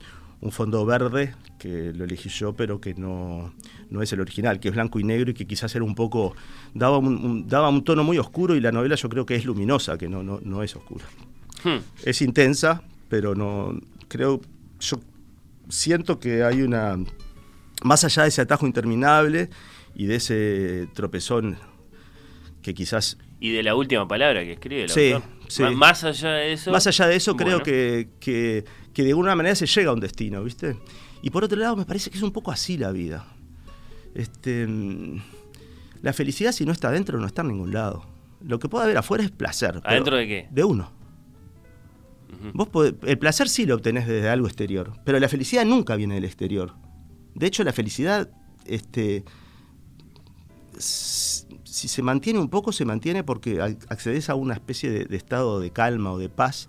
[0.45, 3.55] un fondo verde, que lo elegí yo, pero que no,
[3.89, 6.37] no es el original, que es blanco y negro y que quizás era un poco,
[6.75, 9.97] daba un, daba un tono muy oscuro y la novela yo creo que es luminosa,
[9.97, 11.07] que no, no, no es oscura.
[11.65, 11.79] Hmm.
[12.05, 14.43] Es intensa, pero no creo,
[14.81, 15.01] yo
[15.71, 16.99] siento que hay una,
[17.83, 19.49] más allá de ese atajo interminable
[19.95, 21.57] y de ese tropezón
[22.61, 23.17] que quizás...
[23.41, 25.31] Y de la última palabra que escribe el sí, autor.
[25.49, 25.63] Sí.
[25.63, 26.71] Más allá de eso...
[26.71, 30.43] Más allá de eso, creo que, que de alguna manera se llega a un destino,
[30.43, 30.77] ¿viste?
[31.21, 33.27] Y por otro lado, me parece que es un poco así la vida.
[34.15, 34.67] Este,
[36.01, 38.07] la felicidad, si no está adentro, no está en ningún lado.
[38.41, 39.81] Lo que puede haber afuera es placer.
[39.85, 40.49] ¿Adentro de qué?
[40.51, 40.91] De uno.
[42.53, 46.15] Vos podés- el placer sí lo obtenés desde algo exterior, pero la felicidad nunca viene
[46.15, 46.75] del exterior.
[47.35, 48.29] De hecho, la felicidad,
[48.67, 49.25] este,
[50.79, 55.17] si se mantiene un poco, se mantiene porque ac- accedes a una especie de, de
[55.17, 56.69] estado de calma o de paz,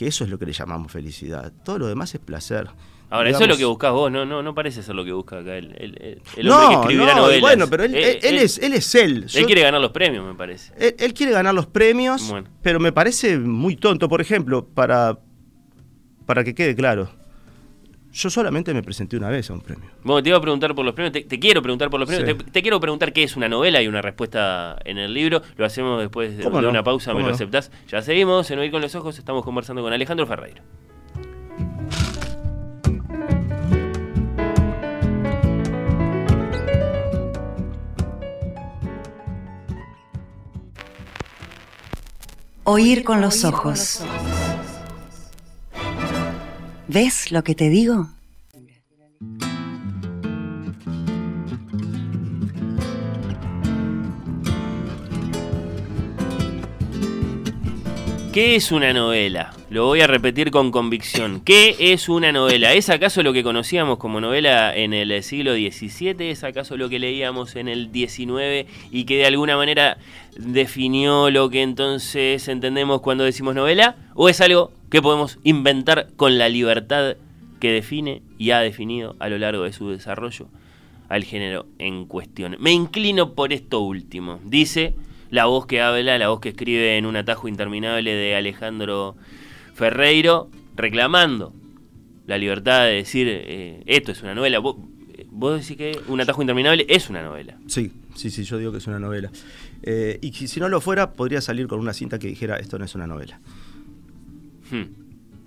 [0.00, 1.52] que eso es lo que le llamamos felicidad.
[1.62, 2.68] Todo lo demás es placer.
[3.10, 5.40] Ahora, eso es lo que buscas vos, no, no, no parece ser lo que busca
[5.40, 7.40] acá el, el- el- el no, hombre que escribirá no, novelas.
[7.42, 9.12] bueno, pero él, Eh, él- él es, él es él.
[9.24, 10.72] él Yo- quiere ganar los premios, me parece.
[10.78, 12.48] Él, él quiere ganar los premios, Bueno.
[12.62, 14.08] pero me parece muy tonto.
[14.08, 15.18] Por ejemplo, para,
[16.24, 17.10] para que quede claro,
[18.12, 19.88] yo solamente me presenté una vez a un premio.
[20.02, 22.28] Bueno, te iba a preguntar por los premios, te, te quiero preguntar por los premios,
[22.28, 22.44] Sí.
[22.44, 25.42] te, te quiero preguntar qué es una novela y una respuesta en el libro.
[25.56, 26.70] Lo hacemos después de, ¿Cómo de no?
[26.70, 27.34] una pausa, me ¿Cómo lo no?
[27.34, 27.70] aceptás.
[27.88, 30.62] Ya seguimos, en Oír con los Ojos, estamos conversando con Alejandro Ferreiro.
[42.64, 44.02] Oír con los ojos.
[46.92, 48.08] ¿Ves lo que te digo?
[58.32, 59.52] ¿Qué es una novela?
[59.70, 61.42] Lo voy a repetir con convicción.
[61.44, 62.74] ¿Qué es una novela?
[62.74, 66.28] ¿Es acaso lo que conocíamos como novela en el siglo XVII?
[66.28, 69.98] ¿Es acaso lo que leíamos en el XIX y que de alguna manera
[70.36, 73.94] definió lo que entonces entendemos cuando decimos novela?
[74.16, 77.14] ¿O es algo que podemos inventar con la libertad
[77.60, 80.48] que define y ha definido a lo largo de su desarrollo
[81.08, 82.56] al género en cuestión?
[82.58, 84.40] Me inclino por esto último.
[84.44, 84.94] Dice
[85.30, 89.14] la voz que habla, la voz que escribe en un atajo interminable de Alejandro
[89.80, 91.54] Ferreiro, reclamando
[92.26, 94.58] la libertad de decir eh, esto es una novela.
[94.58, 94.76] Vos,
[95.14, 97.56] eh, vos decís que un atajo interminable es una novela.
[97.66, 99.30] Sí, sí, sí, yo digo que es una novela.
[99.82, 102.84] Eh, y si no lo fuera, podría salir con una cinta que dijera esto no
[102.84, 103.40] es una novela.
[104.70, 104.84] Hmm.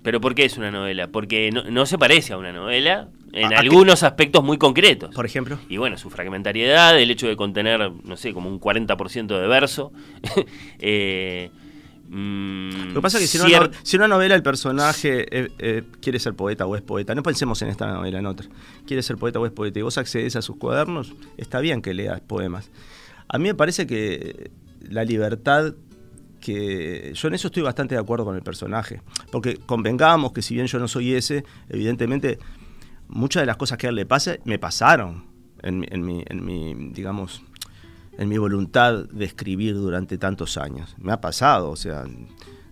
[0.02, 1.06] Pero ¿por qué es una novela?
[1.06, 3.56] Porque no, no se parece a una novela en ¿A- a qué?
[3.56, 5.14] algunos aspectos muy concretos.
[5.14, 5.58] Por ejemplo.
[5.68, 9.92] Y bueno, su fragmentariedad, el hecho de contener, no sé, como un 40% de verso.
[10.80, 11.50] eh,
[12.08, 15.26] mm, Lo que pasa es que si, cier- una, no- si una novela el personaje
[15.30, 18.46] eh, eh, quiere ser poeta o es poeta, no pensemos en esta novela, en otra.
[18.86, 21.94] Quiere ser poeta o es poeta y vos accedes a sus cuadernos, está bien que
[21.94, 22.70] leas poemas.
[23.28, 24.50] A mí me parece que
[24.88, 25.74] la libertad
[26.40, 29.00] que yo en eso estoy bastante de acuerdo con el personaje,
[29.32, 32.38] porque convengamos que si bien yo no soy ese, evidentemente
[33.08, 35.24] muchas de las cosas que a él le pasa me pasaron
[35.62, 37.42] en, mi- en mi, en mi, digamos,
[38.18, 40.94] en mi voluntad de escribir durante tantos años.
[40.98, 42.04] Me ha pasado, o sea,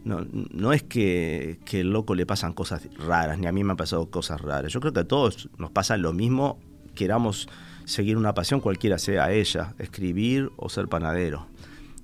[0.04, 3.70] no, no es que, que el loco le pasan cosas raras, ni a mí me
[3.72, 4.72] han pasado cosas raras.
[4.72, 6.58] Yo creo que a todos nos pasa lo mismo,
[6.94, 7.48] queramos
[7.84, 11.46] seguir una pasión, cualquiera sea ella, escribir o ser panadero.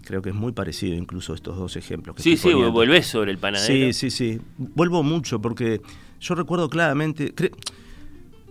[0.05, 2.17] Creo que es muy parecido incluso estos dos ejemplos.
[2.17, 2.73] Que Sí, sí, poniendo.
[2.73, 3.67] volvés sobre el panadero.
[3.67, 4.41] Sí, sí, sí.
[4.57, 5.83] Vuelvo mucho porque
[6.19, 7.35] yo recuerdo claramente.
[7.35, 7.53] cre-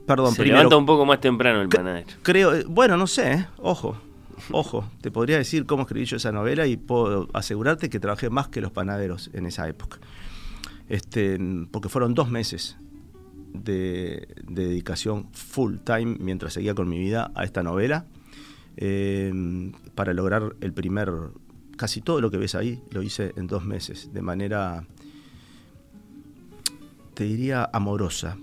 [0.06, 0.58] Perdón, Se primero.
[0.60, 2.08] levanta un poco más temprano el panadero.
[2.22, 3.48] Creo, eh, bueno, no sé, ¿eh?
[3.58, 3.98] ojo,
[4.52, 8.48] ojo, te podría decir cómo escribí yo esa novela y puedo asegurarte que trabajé más
[8.48, 10.00] que los panaderos en esa época.
[10.90, 11.38] Este,
[11.72, 12.78] porque fueron dos meses
[13.54, 18.06] de, de dedicación full time mientras seguía con mi vida a esta novela
[18.78, 19.34] eh,
[19.96, 21.12] para lograr el primer,
[21.76, 24.86] casi todo lo que ves ahí lo hice en dos meses, de manera,
[27.16, 28.38] te diría, amorosa,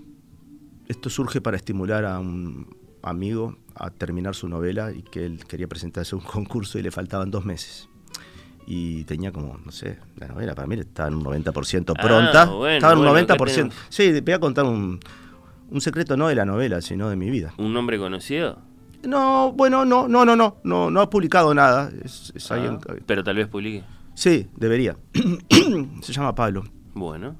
[0.89, 5.67] esto surge para estimular a un amigo a terminar su novela y que él quería
[5.67, 7.89] presentarse a un concurso y le faltaban dos meses.
[8.67, 12.45] Y tenía como, no sé, la novela para mí estaba en un 90% Ah, pronta.
[12.45, 13.45] bueno, estaba en un bueno, ¿qué 90%.
[13.53, 13.75] tenemos?
[13.89, 14.99] Sí, voy a contar un,
[15.69, 17.53] un secreto no de la novela, sino de mi vida.
[17.57, 18.57] ¿Un nombre conocido?
[19.03, 21.91] No, bueno, no, no, no, no, no, no ha publicado nada.
[22.03, 23.83] Es, es Ah, alguien- pero tal vez publique.
[24.15, 24.97] Sí, debería.
[26.01, 26.63] Se llama Pablo.
[26.95, 27.35] Bueno.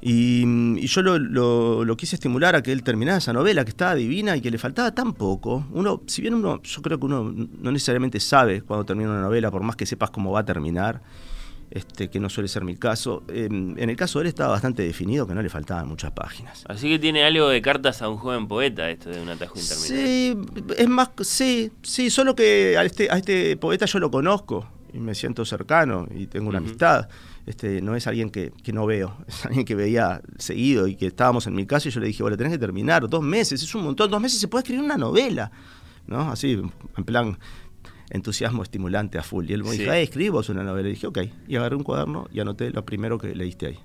[0.00, 0.42] Y,
[0.78, 3.94] y yo lo, lo- lo quise estimular a que él terminara esa novela que estaba
[3.94, 5.66] divina y que le faltaba tan poco.
[5.72, 9.50] Uno, si bien uno, yo creo que uno no necesariamente sabe cuando termina una novela,
[9.50, 11.00] por más que sepas cómo va a terminar,
[11.70, 13.24] este, que no suele ser mi caso.
[13.28, 16.64] eh, en el caso de él estaba bastante definido que no le faltaban muchas páginas.
[16.68, 20.06] Así que tiene algo de cartas a un joven poeta esto de un atajo interminable.
[20.06, 20.38] Sí,
[20.78, 24.98] es más, sí, sí, solo que a este, a este poeta yo lo conozco y
[24.98, 27.08] me siento cercano y tengo una amistad.
[27.46, 31.06] Este, no es alguien que, que, no veo, es alguien que veía seguido y que
[31.06, 33.74] estábamos en mi casa y yo le dije, bueno, tenés que terminar, dos meses, es
[33.74, 35.52] un montón, dos meses se puede escribir una novela,
[36.06, 36.30] ¿no?
[36.30, 36.60] Así,
[36.96, 37.38] en plan
[38.10, 39.48] entusiasmo estimulante a full.
[39.50, 40.88] Y él me dijo, hey, escribos una novela.
[40.88, 43.78] Y dije, ok, y agarré un cuaderno y anoté lo primero que leíste ahí.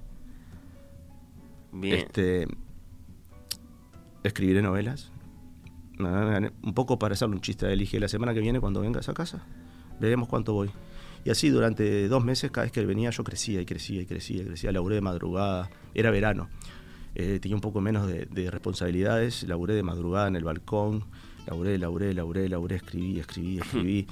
[1.72, 1.96] Bien.
[1.96, 2.48] Este,
[4.24, 5.12] escribiré novelas.
[6.00, 7.68] Un poco para hacerle un chiste.
[7.76, 9.44] Dije, la semana que viene cuando vengas a casa,
[10.00, 10.72] veremos cuánto voy.
[11.24, 14.06] Y así durante dos meses, cada vez que él venía, yo crecía y crecía y
[14.06, 14.72] crecía y crecía.
[14.72, 16.50] Laburé de madrugada, era verano.
[17.14, 21.04] Eh, tenía un poco menos de, de, responsabilidades, laburé de madrugada en el balcón,
[21.46, 24.08] laburé, laburé, laburé, laburé, escribí, escribí, escribí.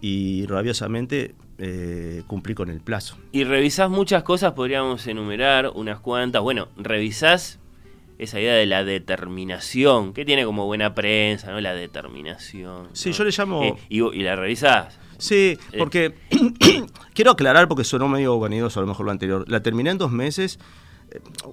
[0.00, 3.16] y rabiosamente eh, cumplí con el plazo.
[3.32, 6.42] Y revisás muchas cosas, podríamos enumerar unas cuantas.
[6.42, 7.58] Bueno, revisás
[8.18, 11.60] esa idea de la determinación, que tiene como buena prensa, ¿no?
[11.60, 12.88] La determinación.
[12.92, 13.62] Sí, yo le llamo...
[13.62, 14.98] Eh, y, y, la revisás.
[15.20, 16.14] Sí, porque
[17.14, 19.44] quiero aclarar porque sonó medio vanidoso a lo mejor lo anterior.
[19.48, 20.58] La terminé en dos meses.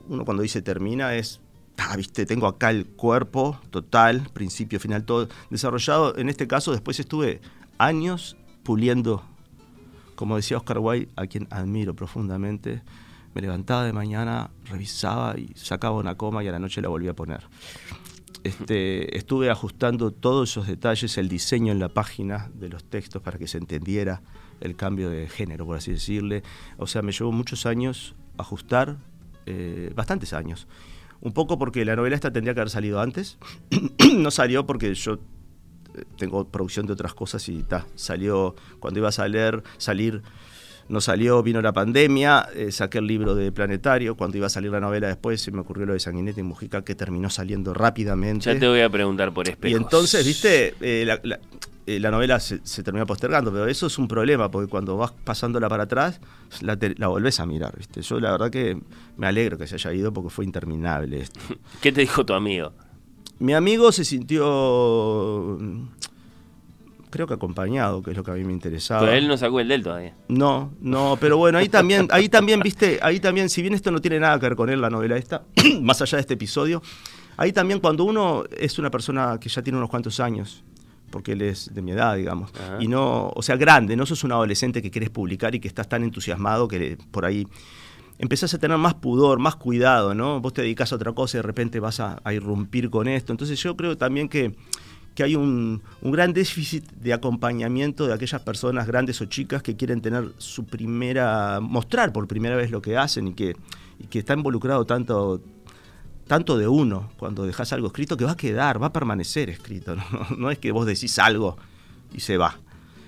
[0.08, 1.42] Uno cuando dice termina es
[1.78, 6.18] ah, viste, tengo acá el cuerpo total, principio, final, todo desarrollado.
[6.18, 7.42] En este caso, después estuve
[7.78, 9.24] años puliendo,
[10.16, 12.82] como decía Oscar Wilde, a quien admiro profundamente.
[13.34, 17.12] Me levantaba de mañana, revisaba y sacaba una coma y a la noche la volvía
[17.12, 17.44] a poner.
[18.44, 23.38] Este, estuve ajustando todos esos detalles, el diseño en la página de los textos para
[23.38, 24.22] que se entendiera
[24.62, 26.44] el cambio de género, por así decirle.
[26.78, 28.98] O sea, me llevó muchos años ajustar,
[29.46, 30.68] eh, bastantes años.
[31.20, 33.38] Un poco porque la novela esta tendría que haber salido antes.
[34.18, 35.14] no salió porque yo
[35.96, 40.22] eh, tengo producción de otras cosas y ta, salió cuando iba a salir, salir
[40.90, 44.72] no salió, vino la pandemia, eh, saqué el libro de Planetario, cuando iba a salir
[44.72, 48.54] la novela después se me ocurrió lo de Sanguinete y Mujica que terminó saliendo rápidamente.
[48.54, 49.72] Ya te voy a preguntar por espejos.
[49.72, 51.40] Y entonces, viste, eh, la, la,
[51.86, 55.12] eh, la, novela se, se, termina postergando, pero eso es un problema, porque cuando vas
[55.24, 56.20] pasándola para atrás,
[56.62, 58.02] la, te, la volvés a mirar, viste.
[58.02, 58.78] Yo la verdad que
[59.16, 61.40] me alegro que se haya ido porque fue interminable esto.
[61.82, 62.74] ¿Qué te dijo tu amigo?
[63.40, 65.58] Mi amigo se sintió
[67.10, 69.02] creo que acompañado, que es lo que a mí me interesaba.
[69.02, 70.14] Pero él no sacó el del todavía.
[70.28, 74.00] No, no, pero bueno, ahí también, ahí también, viste, ahí también, si bien esto no
[74.00, 75.44] tiene nada que ver con él, la novela esta,
[75.82, 76.82] más allá de este episodio,
[77.38, 80.64] ahí también cuando uno es una persona que ya tiene unos cuantos años,
[81.10, 82.78] porque él es de mi edad, digamos, Ajá.
[82.80, 85.88] y no, o sea, grande, no sos un adolescente que querés publicar y que estás
[85.88, 87.48] tan entusiasmado que por ahí
[88.20, 90.42] empezás a tener más pudor, más cuidado, ¿no?
[90.42, 93.32] Vos te dedicas a otra cosa y de repente vas a, a irrumpir con esto.
[93.32, 94.56] Entonces yo creo también que
[95.18, 99.76] que hay un, un, gran déficit de acompañamiento de aquellas personas grandes o chicas que
[99.76, 103.56] quieren tener su primera, mostrar por primera vez lo que hacen y que,
[103.98, 105.42] y que está involucrado tanto,
[106.28, 109.96] tanto de uno cuando dejas algo escrito que va a quedar, va a permanecer escrito,
[109.96, 110.04] no,
[110.38, 111.58] no es que vos decís algo
[112.14, 112.60] y se va.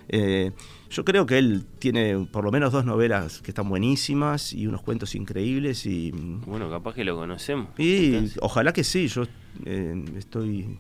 [0.07, 0.51] Eh,
[0.89, 4.81] yo creo que él tiene por lo menos dos novelas que están buenísimas y unos
[4.81, 6.09] cuentos increíbles y...
[6.09, 7.67] Bueno, capaz que lo conocemos.
[7.77, 8.39] Y Entonces.
[8.41, 9.25] ojalá que sí, yo
[9.65, 10.79] eh, estoy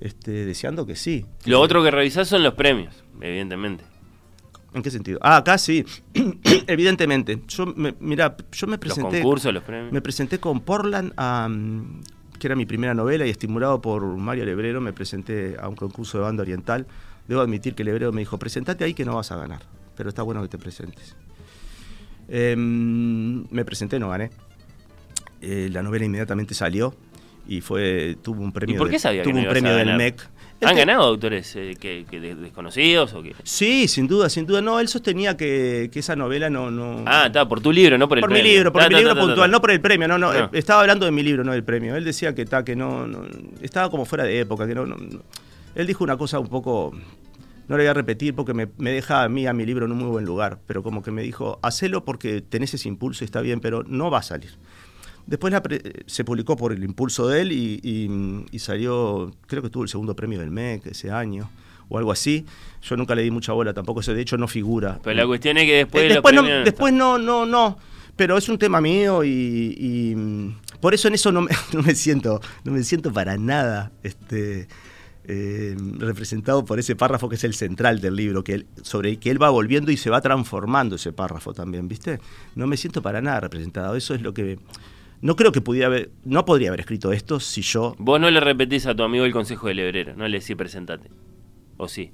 [0.00, 1.26] este, deseando que sí.
[1.44, 3.84] Lo otro que revisás son los premios, evidentemente.
[4.74, 5.18] ¿En qué sentido?
[5.22, 5.84] Ah, acá sí,
[6.66, 7.40] evidentemente.
[7.48, 9.16] Yo me, mira, yo me presenté.
[9.16, 9.92] Los concursos, los premios.
[9.92, 12.02] Me presenté con Portland, um,
[12.38, 16.18] que era mi primera novela, y estimulado por Mario Lebrero, me presenté a un concurso
[16.18, 16.86] de banda oriental.
[17.26, 19.62] Debo admitir que Lebrero me dijo: presentate ahí que no vas a ganar,
[19.96, 21.16] pero está bueno que te presentes.
[22.28, 24.30] Eh, me presenté, no gané.
[25.40, 26.94] Eh, la novela inmediatamente salió
[27.48, 30.28] y fue tuvo un premio ¿Y por qué sabía de, tuvo un premio del MEC
[30.62, 33.22] ¿Han este, ganado autores eh, que, que desconocidos o?
[33.42, 34.62] Sí, sin duda, sin duda.
[34.62, 37.02] No, él sostenía que, que esa novela no, no.
[37.04, 38.42] Ah, está, por tu libro, no por el por premio.
[38.42, 40.16] mi libro, por ta, mi ta, libro ta, puntual, ta, no por el premio, no,
[40.16, 40.50] no, no.
[40.54, 41.94] Estaba hablando de mi libro, no del premio.
[41.94, 43.26] Él decía que está, que no, no,
[43.60, 44.96] estaba como fuera de época, que no, no,
[45.74, 46.94] Él dijo una cosa un poco.
[47.68, 49.92] No le voy a repetir porque me, me, deja a mí, a mi libro, en
[49.92, 53.26] un muy buen lugar, pero como que me dijo, hacelo porque tenés ese impulso y
[53.26, 54.52] está bien, pero no va a salir.
[55.26, 55.62] Después la
[56.06, 59.88] se publicó por el impulso de él y, y, y, salió, creo que tuvo el
[59.88, 61.50] segundo premio del MEC ese año
[61.88, 62.46] o algo así.
[62.82, 65.00] Yo nunca le di mucha bola tampoco, eso de hecho no figura.
[65.02, 66.04] Pero la cuestión es que después...
[66.04, 67.78] Eh, después, no, después no, no, no,
[68.14, 70.14] pero es un tema mío y, y
[70.80, 74.68] por eso en eso no me, no me, siento, no me siento para nada este,
[75.24, 79.18] eh, representado por ese párrafo que es el central del libro, que él, sobre el
[79.18, 82.20] que él va volviendo y se va transformando ese párrafo también, ¿viste?
[82.54, 84.58] No me siento para nada representado, eso es lo que
[85.20, 87.94] no creo que pudiera haber, no podría haber escrito esto si yo...
[87.98, 91.10] Vos no le repetís a tu amigo el consejo del hebrero, no le decís presentate,
[91.76, 92.12] ¿o sí?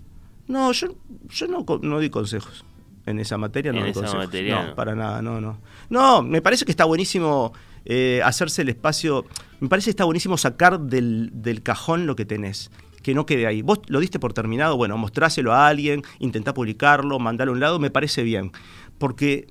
[0.48, 0.94] No, yo,
[1.28, 2.64] yo no, no di consejos
[3.06, 4.26] en esa materia, no en esa consejos.
[4.26, 5.60] materia, no, no, para nada, no, no.
[5.90, 7.52] No, me parece que está buenísimo
[7.84, 9.24] eh, hacerse el espacio,
[9.60, 12.70] me parece que está buenísimo sacar del, del cajón lo que tenés
[13.02, 13.62] que no quede ahí.
[13.62, 17.78] Vos lo diste por terminado, bueno, mostráselo a alguien, intentá publicarlo, mandalo a un lado,
[17.78, 18.52] me parece bien.
[18.98, 19.48] Porque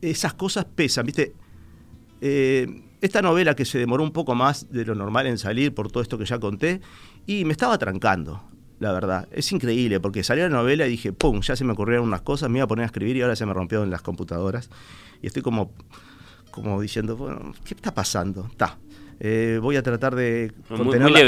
[0.00, 1.34] esas cosas pesan, ¿viste?
[2.20, 5.90] Eh, esta novela que se demoró un poco más de lo normal en salir por
[5.90, 6.80] todo esto que ya conté,
[7.26, 8.42] y me estaba trancando,
[8.80, 9.28] la verdad.
[9.30, 11.40] Es increíble, porque salió la novela y dije, ¡pum!
[11.40, 13.46] Ya se me ocurrieron unas cosas, me iba a poner a escribir y ahora se
[13.46, 14.68] me rompió en las computadoras.
[15.22, 15.72] Y estoy como,
[16.50, 18.46] como diciendo, bueno, ¿qué está pasando?
[18.50, 18.78] Está.
[19.20, 21.18] Eh, voy a tratar de contener, la,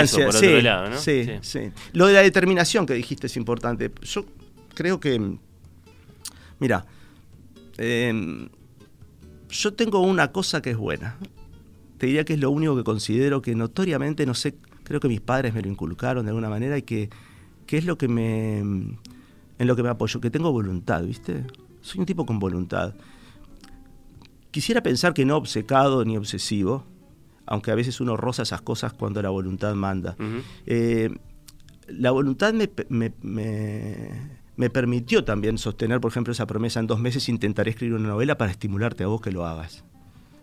[0.00, 0.26] ansiedad.
[0.26, 0.98] Por otro lado, ¿no?
[0.98, 3.90] sí, sí, Lo de la determinación que dijiste es importante.
[4.02, 4.26] Yo
[4.74, 5.38] creo que,
[6.58, 6.84] mira,
[7.78, 8.48] eh,
[9.52, 11.18] yo tengo una cosa que es buena.
[11.98, 15.20] Te diría que es lo único que considero que notoriamente, no sé, creo que mis
[15.20, 17.10] padres me lo inculcaron de alguna manera y que,
[17.68, 18.58] es lo que me.
[18.58, 18.98] en
[19.58, 21.46] lo que me apoyo, que tengo voluntad, ¿viste?
[21.80, 22.94] Soy un tipo con voluntad.
[24.50, 26.84] Quisiera pensar que no obcecado ni obsesivo,
[27.46, 30.16] aunque a veces uno roza esas cosas cuando la voluntad manda.
[30.66, 31.10] Eh,
[31.88, 37.28] la voluntad me, me, me permitió también sostener, por ejemplo, esa promesa en dos meses
[37.28, 39.84] intentaré escribir una novela para estimularte a vos que lo hagas.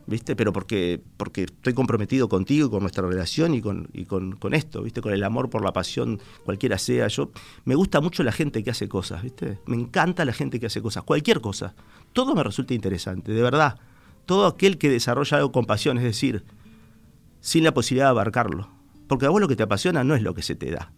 [0.08, 0.36] ¿Viste?
[0.36, 4.56] Pero porque, porque estoy comprometido contigo y con nuestra relación y, con, y con, con,
[4.56, 5.02] esto, ¿viste?
[5.02, 7.08] Con el amor por la pasión, cualquiera sea.
[7.10, 7.30] Yo
[7.66, 9.60] me gusta mucho la gente que hace cosas, ¿viste?
[9.68, 11.76] Me encanta la gente que hace cosas, cualquier cosa.
[12.12, 13.78] Todo me resulta interesante, de verdad.
[14.26, 16.44] Todo aquel que desarrolla algo con pasión, es decir,
[17.40, 18.68] sin la posibilidad de abarcarlo.
[19.08, 20.92] Porque a vos lo que te apasiona no es lo que se te da.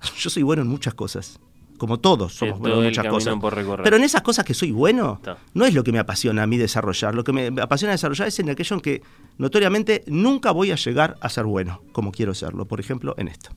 [0.18, 1.40] Yo soy bueno en muchas cosas
[1.78, 3.34] como todos somos buenos muchas cosas.
[3.82, 5.20] Pero en esas cosas que soy bueno,
[5.54, 7.14] no es lo que me apasiona a mí desarrollar.
[7.14, 9.02] Lo que me apasiona desarrollar es en aquello en que
[9.38, 12.66] notoriamente nunca voy a llegar a ser bueno, como quiero serlo.
[12.66, 13.50] Por ejemplo, en esto.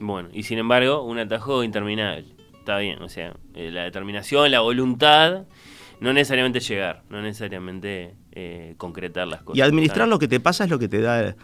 [0.00, 2.26] Bueno, y sin embargo, un atajo interminable.
[2.58, 5.46] Está bien, o sea, eh, la determinación, la voluntad,
[6.00, 9.58] no necesariamente llegar, no necesariamente eh, concretar las cosas.
[9.58, 11.34] Y administrar lo que te pasa es lo que te da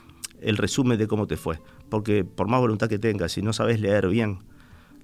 [0.40, 1.58] el resumen de cómo te fue.
[1.88, 4.40] Porque por más voluntad que tengas, si no sabes leer bien,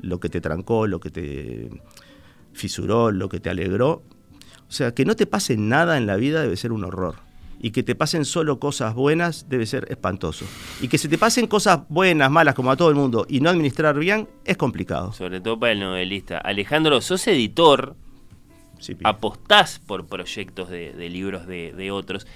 [0.01, 1.71] lo que te trancó, lo que te
[2.53, 4.03] fisuró, lo que te alegró.
[4.69, 7.17] O sea, que no te pase nada en la vida debe ser un horror.
[7.61, 10.45] Y que te pasen solo cosas buenas debe ser espantoso.
[10.81, 13.49] Y que se te pasen cosas buenas, malas, como a todo el mundo, y no
[13.49, 15.13] administrar bien, es complicado.
[15.13, 16.39] Sobre todo para el novelista.
[16.39, 17.97] Alejandro, sos editor,
[19.03, 22.27] apostás por proyectos de, libros de, de, otros.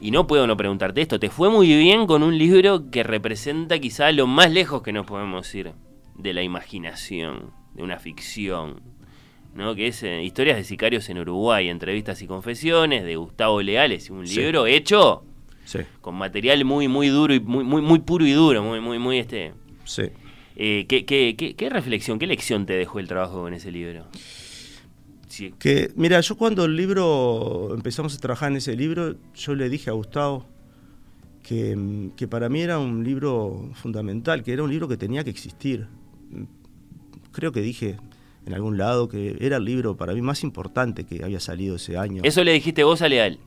[0.00, 1.18] Y no puedo no preguntarte esto.
[1.18, 5.06] Te fue muy bien con un libro que representa quizá lo más lejos que nos
[5.06, 5.72] podemos ir
[6.18, 8.80] de la imaginación, de una ficción,
[9.54, 9.74] ¿no?
[9.74, 14.24] que es eh, Historias de Sicarios en Uruguay, entrevistas y confesiones de Gustavo Leales, un
[14.24, 15.24] libro hecho
[16.00, 19.18] con material muy muy duro y muy muy muy puro y duro, muy muy muy
[19.18, 19.52] este.
[19.84, 20.04] Sí.
[20.56, 24.06] Eh, ¿qué, qué, qué, reflexión, qué lección te dejó el trabajo con ese libro?
[25.60, 29.90] Que, mira, yo cuando el libro, empezamos a trabajar en ese libro, yo le dije
[29.90, 30.46] a Gustavo
[31.44, 35.30] que, que para mí era un libro fundamental, que era un libro que tenía que
[35.30, 35.86] existir
[37.32, 37.96] creo que dije
[38.46, 41.96] en algún lado que era el libro para mí más importante que había salido ese
[41.98, 42.22] año.
[42.24, 43.38] ¿Eso le dijiste vos a Leal?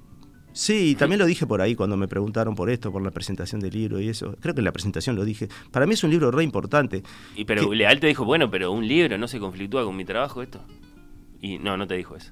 [0.54, 3.74] Sí, también lo dije por ahí cuando me preguntaron por esto, por la presentación del
[3.74, 4.36] libro y eso.
[4.42, 5.48] Creo que en la presentación lo dije.
[5.72, 7.04] Para mí es un libro re importante.
[7.36, 10.42] Y pero Leal te dijo, bueno, pero un libro no se conflictúa con mi trabajo
[10.42, 10.62] esto.
[11.42, 12.32] Y no, no te dijo eso.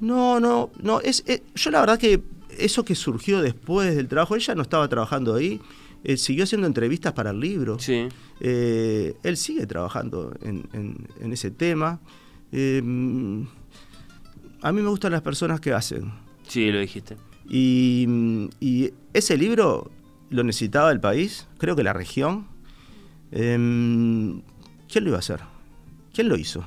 [0.00, 1.00] No, no, no.
[1.00, 1.24] Es,
[1.54, 2.20] yo la verdad que
[2.58, 5.60] eso que surgió después del trabajo, ella no estaba trabajando ahí
[6.04, 7.78] él siguió haciendo entrevistas para el libro.
[7.78, 8.08] Sí.
[8.44, 12.00] Eh, él sigue trabajando en, ese tema.
[12.50, 12.78] Eh,
[14.60, 16.12] a mí me gustan las personas que hacen.
[16.48, 17.16] Sí, lo dijiste.
[17.48, 19.92] Y, ese libro
[20.30, 22.48] lo necesitaba el país, creo que la región.
[23.30, 24.42] Em,
[24.90, 25.40] ¿Quién lo iba a hacer?
[26.12, 26.64] ¿Quién lo hizo?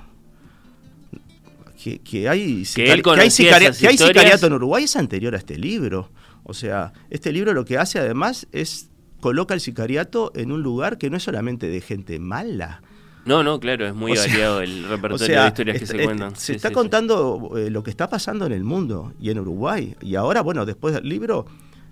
[1.83, 6.09] Que, hay, que, hay, sicariato en Uruguay es anterior a este libro.
[6.43, 8.89] O sea, este libro lo que hace además es
[9.25, 12.83] coloca el sicariato en un lugar que no es solamente de gente mala.
[13.25, 16.35] No, no, claro, es muy variado el repertorio de historias que se cuentan.
[16.35, 19.95] Se está contando eh, lo que está pasando en el mundo y en Uruguay.
[19.99, 21.47] Y ahora, bueno, después del libro,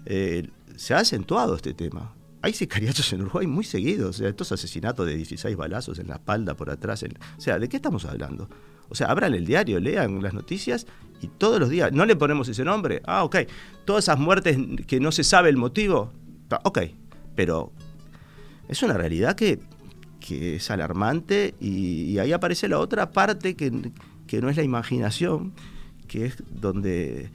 [0.05, 2.13] eh, se ha acentuado este tema.
[2.43, 4.17] Hay sicariatos en Uruguay muy seguidos.
[4.17, 7.03] O sea, estos asesinatos de 16 balazos en la espalda, por atrás.
[7.03, 8.47] o sea, ¿de qué estamos hablando?
[8.89, 10.86] O sea, abran el diario, lean las noticias
[11.19, 11.91] y todos los días.
[11.93, 13.01] No le ponemos ese nombre.
[13.05, 13.38] Ah, ok.
[13.86, 14.55] Todas esas muertes
[14.86, 16.13] que no se sabe el motivo.
[16.63, 16.79] Ok,
[17.36, 17.71] pero
[18.67, 19.59] es una realidad que,
[20.29, 25.53] es alarmante y, ahí aparece la otra parte que, no es la imaginación,
[26.07, 27.29] que es donde,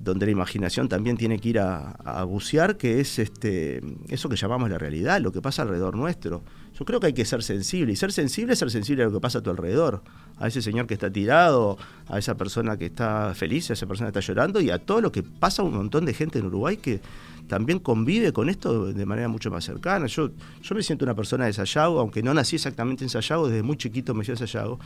[0.00, 4.70] donde la imaginación también tiene que ir a, bucear, que es este, eso que llamamos
[4.70, 6.42] la realidad, lo que pasa alrededor nuestro.
[6.78, 9.12] Yo creo que hay que ser sensible, y ser sensible es ser sensible a lo
[9.12, 10.02] que pasa a tu alrededor,
[10.38, 11.76] a ese señor que está tirado,
[12.08, 15.02] a esa persona que está feliz, a esa persona que está llorando, y a todo
[15.02, 17.02] lo que pasa a un montón de gente en Uruguay que
[17.46, 20.06] también convive con esto de manera mucho más cercana.
[20.06, 20.30] Yo,
[20.62, 23.76] yo me siento una persona de Sayago, aunque no nací exactamente en Sayago, desde muy
[23.76, 24.78] chiquito me fui a Sayago.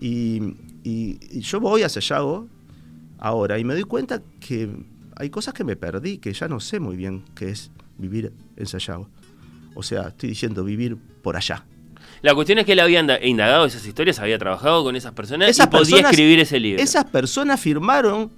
[0.00, 2.48] Y, y yo voy a Sayago
[3.22, 4.68] ahora y me doy cuenta que
[5.16, 8.66] hay cosas que me perdí, que ya no sé muy bien qué es vivir en
[8.66, 9.08] Sayago.
[9.74, 11.64] O sea, estoy diciendo vivir por allá.
[12.20, 15.66] La cuestión es que él había indagado esas historias, había trabajado con esas personas y
[15.68, 16.82] podía escribir ese libro.
[16.82, 18.30] Esas personas firmaron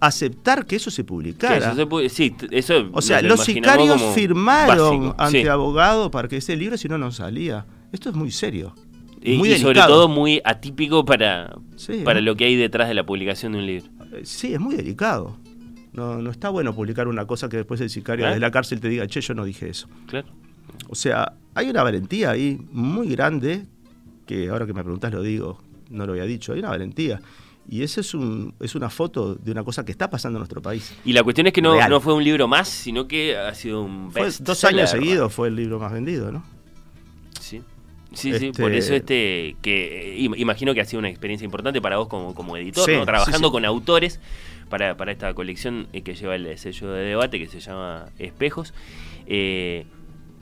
[0.00, 1.74] aceptar que eso se publicara.
[2.08, 6.98] sí, eso o sea, los sicarios firmaron ante abogado para que ese libro si no
[6.98, 7.64] no salía.
[7.92, 8.74] Esto es muy serio.
[9.22, 11.54] Y, muy y sobre todo muy atípico para,
[12.04, 13.99] para lo que hay detrás de la publicación de un libro.
[14.12, 15.36] Eh, sí, es muy delicado.
[15.92, 18.88] No, no está bueno publicar una cosa que después el sicario de la cárcel te
[18.88, 19.88] diga, che, yo no dije eso.
[20.06, 20.28] Claro.
[20.88, 23.66] O sea, hay una valentía ahí muy grande,
[24.26, 27.20] que ahora que me preguntas lo digo, no lo había dicho, hay una valentía.
[27.68, 30.62] Y esa es, un, es una foto de una cosa que está pasando en nuestro
[30.62, 30.92] país.
[31.04, 33.82] Y la cuestión es que no, no fue un libro más, sino que ha sido
[33.82, 36.42] un best Dos años seguidos fue el libro más vendido, ¿no?
[38.12, 38.32] Sí.
[38.32, 41.96] Sí, sí, por este eso este que imagino que ha sido una experiencia importante para
[41.98, 43.04] vos como, como editor, ¿no?
[43.04, 44.20] trabajando con autores
[44.68, 48.72] para, para esta colección eh, que lleva el sello de debate que se llama Espejos.
[49.26, 49.84] Eh,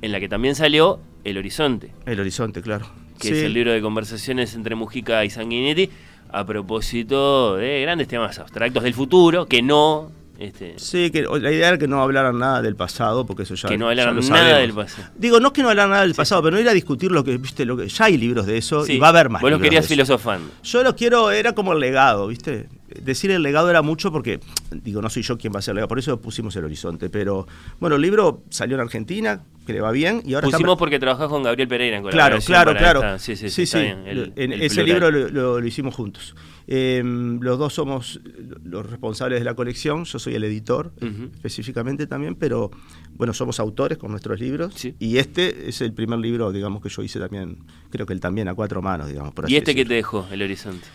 [0.01, 1.91] en la que también salió El Horizonte.
[2.07, 2.89] El Horizonte, claro.
[3.21, 5.91] Que es el libro de conversaciones entre Mujica y Sanguinetti
[6.31, 11.69] a propósito de grandes temas abstractos del futuro que no este, sí, que la idea
[11.69, 13.69] era que no hablaran nada del pasado, porque eso ya.
[13.69, 15.09] Que no hablaran nada del pasado.
[15.17, 17.25] Digo, no es que no hablaran nada del pasado, pero no ir a discutir lo
[17.25, 17.89] que, viste, lo que.
[17.89, 19.43] Ya hay libros de eso y va a haber más.
[19.43, 20.49] Vos lo querías filosofando.
[20.63, 25.03] Yo lo quiero, era como el legado, viste decir el legado era mucho porque, digo,
[25.03, 27.11] no soy yo quien va a ser el legado, por eso pusimos el horizonte.
[27.11, 27.47] Pero
[27.81, 31.29] bueno, el libro salió en Argentina, que le va bien, y ahora Pusimos porque trabajás
[31.29, 33.19] con Gabriel Pereira en Claro, claro, claro.
[33.19, 33.67] sí, sí, sí.
[33.67, 36.35] ese libro lo, hicimos juntos.
[36.71, 38.21] Em, los dos somos
[38.63, 40.93] los responsables de la colección, yo soy el editor
[41.35, 42.71] específicamente también, pero
[43.15, 44.75] bueno, somos autores con nuestros libros.
[44.99, 48.49] Y este es el primer libro, digamos, que yo hice también, creo que él también
[48.49, 49.33] a cuatro manos, digamos.
[49.33, 50.87] Por ¿Y este que te dejó, El Horizonte?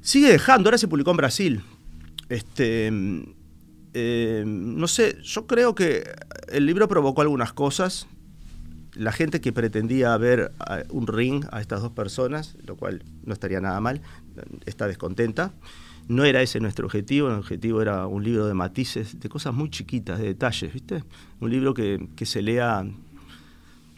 [0.00, 1.60] Sigue dejando, ahora se publicó en Brasil.
[2.30, 2.90] Este,
[3.92, 6.04] eh, no sé, yo creo que
[6.48, 8.06] el libro provocó algunas cosas.
[8.98, 10.52] La gente que pretendía ver
[10.90, 14.02] un ring a estas dos personas, lo cual no estaría nada mal,
[14.66, 15.52] está descontenta.
[16.08, 19.70] No era ese nuestro objetivo, el objetivo era un libro de matices, de cosas muy
[19.70, 21.04] chiquitas, de detalles, ¿viste?
[21.38, 22.84] Un libro que, que se lea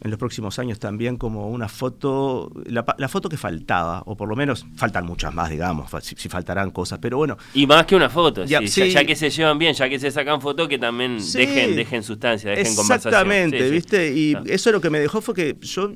[0.02, 4.36] en los próximos años también como una foto, la, foto que faltaba, o por lo
[4.36, 7.36] menos faltan muchas más, digamos, si, faltarán cosas, pero bueno.
[7.52, 10.40] Y más que una foto, ya, ya, que se llevan bien, ya que se sacan
[10.40, 13.12] fotos, que también dejen, dejen sustancia, dejen conversación.
[13.12, 14.12] Exactamente, ¿viste?
[14.14, 15.92] Y eso lo que me dejó fue que yo,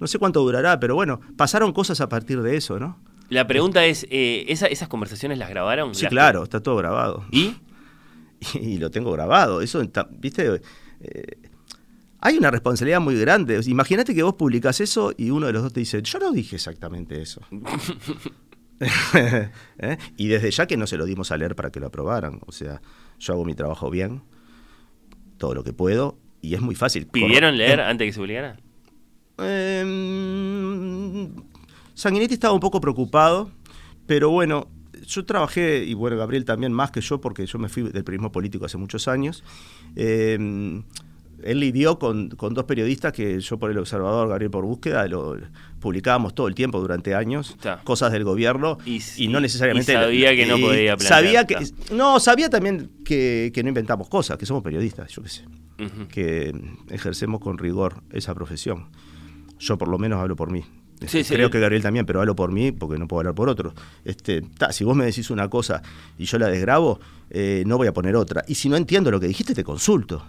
[0.00, 2.98] no sé cuánto durará, pero bueno, pasaron cosas a partir de eso, ¿no?
[3.28, 5.94] La pregunta es, eh, ¿esas conversaciones las grabaron?
[5.94, 7.24] Sí, claro, está todo grabado.
[7.30, 7.54] ¿Y?
[8.54, 9.82] y, lo tengo grabado, eso,
[10.18, 10.60] ¿viste?
[11.00, 11.47] Eh,
[12.20, 13.60] hay una responsabilidad muy grande.
[13.66, 16.56] Imagínate que vos publicás eso y uno de los dos te dice, yo no dije
[16.56, 17.40] exactamente eso.
[19.78, 19.98] ¿Eh?
[20.16, 22.40] Y desde ya que no se lo dimos a leer para que lo aprobaran.
[22.46, 22.80] O sea,
[23.18, 24.22] yo hago mi trabajo bien,
[25.36, 27.06] todo lo que puedo, y es muy fácil.
[27.06, 28.56] ¿Pidieron leer antes de que se publicara?
[29.38, 29.84] Eh,
[31.94, 33.50] Sanguinetti estaba un poco preocupado,
[34.06, 34.68] pero bueno,
[35.06, 38.32] yo trabajé, y bueno, Gabriel también más que yo, porque yo me fui del periodismo
[38.32, 39.44] político hace muchos años.
[39.96, 40.82] Eh,
[41.42, 45.36] él lidió con, dos periodistas que yo por el observador, Gabriel por búsqueda, lo
[45.80, 49.92] publicábamos todo el tiempo durante años, cosas del gobierno y, no necesariamente...
[49.92, 51.24] sabía que no podía plantear.
[51.24, 51.56] Sabía que,
[51.92, 55.44] no, sabía también que, no inventamos cosas, que somos periodistas, yo qué sé,
[56.10, 56.54] que
[56.90, 58.86] ejercemos con rigor esa profesión.
[59.58, 60.64] Yo por lo menos hablo por mí.
[61.28, 63.74] Creo que Gabriel también, pero hablo por mí porque no puedo hablar por otros.
[64.04, 65.80] Este, si vos me decís una cosa
[66.18, 66.98] y yo la desgrabo,
[67.30, 68.44] eh, no voy a poner otra.
[68.48, 70.24] Y si no entiendo lo que dijiste, te consulto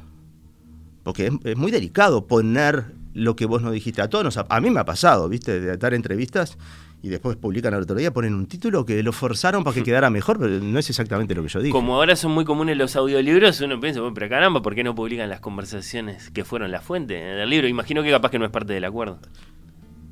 [1.09, 2.85] porque es, muy delicado poner
[3.15, 3.99] lo que vos no dijiste.
[3.99, 5.59] A todos a, mí me ha pasado, ¿viste?
[5.59, 6.55] De dar entrevistas
[7.01, 10.11] y después publican al otro día, ponen un título que lo forzaron para que quedara
[10.11, 11.71] mejor, pero no es exactamente lo que yo dije.
[11.71, 14.93] Como ahora son muy comunes los audiolibros, uno piensa, bueno, pero caramba, ¿por qué no
[14.93, 17.67] publican las conversaciones que fueron la fuente del libro?
[17.67, 19.17] Imagino que capaz que no es parte del acuerdo.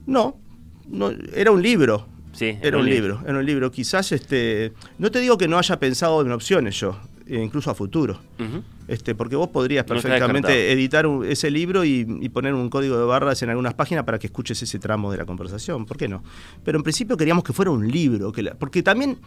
[0.08, 0.39] No,
[0.88, 2.08] no era un libro.
[2.32, 3.22] Sí, era, un, libro.
[3.24, 3.72] era un libro.
[3.72, 8.19] Quizás, este, no te digo que no haya pensado en opciones yo, incluso a futuro.
[8.88, 13.49] este, porque vos podrías perfectamente editar ese libro y, poner un código de barras en
[13.49, 15.86] algunas páginas para que escuches ese tramo de la conversación.
[15.86, 16.23] ¿Por qué no?
[16.63, 19.17] Pero en principio queríamos que fuera un libro, que porque también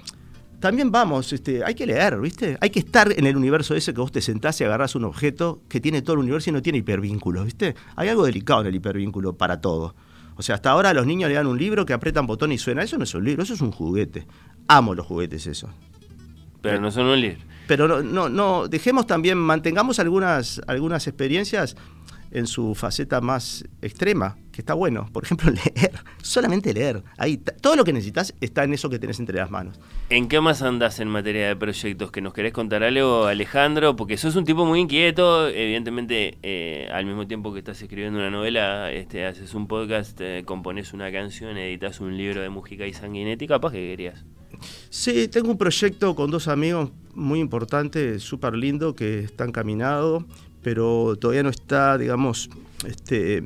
[0.60, 2.58] también vamos, este, hay que leer, ¿viste?
[2.60, 5.62] Hay que estar en el universo ese que vos te sentás y agarrás un objeto
[5.70, 7.74] que tiene todo el universo y no tiene hipervínculos, ¿viste?
[7.96, 9.94] Hay algo delicado en el hipervínculo para todo.
[10.36, 12.82] O sea, hasta ahora los niños le dan un libro que apretan botón y suena.
[12.82, 14.26] Eso no es un libro, eso es un juguete.
[14.68, 15.68] Amo los juguetes, eso.
[16.60, 17.40] Pero no son un libro
[17.70, 21.76] pero no, no, no, dejemos también, mantengamos algunas, algunas experiencias
[22.30, 25.08] en su faceta más extrema, que está bueno.
[25.12, 27.02] Por ejemplo, leer, solamente leer.
[27.18, 29.80] Ahí todo lo que necesitas está en eso que tenés entre las manos.
[30.08, 32.10] ¿En qué más andás en materia de proyectos?
[32.10, 33.96] ¿Que nos querés contar algo, Alejandro?
[33.96, 38.30] Porque sos un tipo muy inquieto, evidentemente eh, al mismo tiempo que estás escribiendo una
[38.30, 42.92] novela, este, haces un podcast, eh, compones una canción, editas un libro de música y
[42.92, 44.24] sanguinética, ¿para qué querías?
[44.90, 50.26] Sí, tengo un proyecto con dos amigos muy importante, súper lindo, que está encaminado,
[50.62, 52.50] pero todavía no está, digamos,
[52.86, 53.42] este,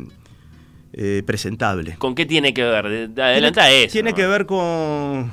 [0.92, 1.96] eh, presentable.
[1.98, 2.86] ¿Con qué tiene que ver?
[2.86, 3.92] Adelanta eso.
[3.92, 5.32] Tiene que ver con,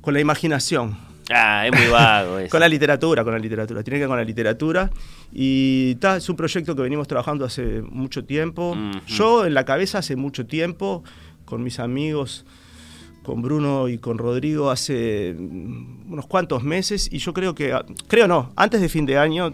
[0.00, 0.96] con la imaginación.
[1.30, 2.50] Ah, es muy vago eso.
[2.50, 3.82] con la literatura, con la literatura.
[3.82, 4.90] Tiene que ver con la literatura.
[5.32, 8.76] Y está es un proyecto que venimos trabajando hace mucho tiempo.
[9.06, 11.02] Yo en la cabeza hace mucho tiempo,
[11.44, 12.44] con mis amigos
[13.26, 17.76] con Bruno y con Rodrigo hace unos cuantos meses y yo creo que,
[18.06, 19.52] creo no, antes de fin de año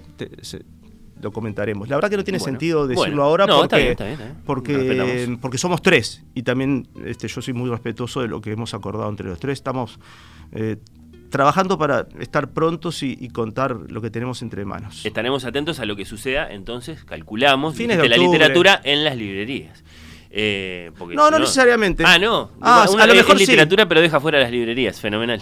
[1.23, 1.89] lo comentaremos.
[1.89, 3.97] La verdad que no tiene sentido decirlo ahora porque,
[4.45, 8.75] porque, porque somos tres y también este, yo soy muy respetuoso de lo que hemos
[8.75, 9.59] acordado entre los tres.
[9.59, 9.99] Estamos
[10.53, 10.77] eh,
[11.31, 15.07] trabajando para estar prontos y, contar lo que tenemos entre manos.
[15.07, 19.83] Estaremos atentos a lo que suceda, entonces calculamos Fines de, la literatura en las librerías.
[20.31, 22.05] Eh, no, no, necesariamente.
[22.07, 22.51] Ah, no.
[22.61, 25.01] Ah, a lo mejor es literatura, pero deja fuera las librerías.
[25.01, 25.41] Fenomenal.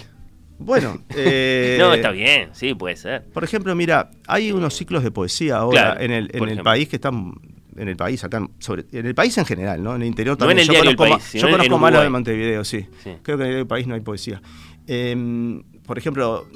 [0.60, 3.24] Bueno, eh, no, está bien, sí, puede ser.
[3.24, 6.96] Por ejemplo, mira, hay unos ciclos de poesía ahora en el, en el país que
[6.96, 7.34] están
[7.76, 9.94] en el país, acá, sobre, en el país en general, ¿no?
[9.94, 10.58] En el interior también.
[10.58, 12.86] No en el yo conozco, país, yo conozco más de Montevideo, sí.
[13.22, 14.42] Creo que en el país no hay poesía.
[14.86, 16.46] Em, por ejemplo,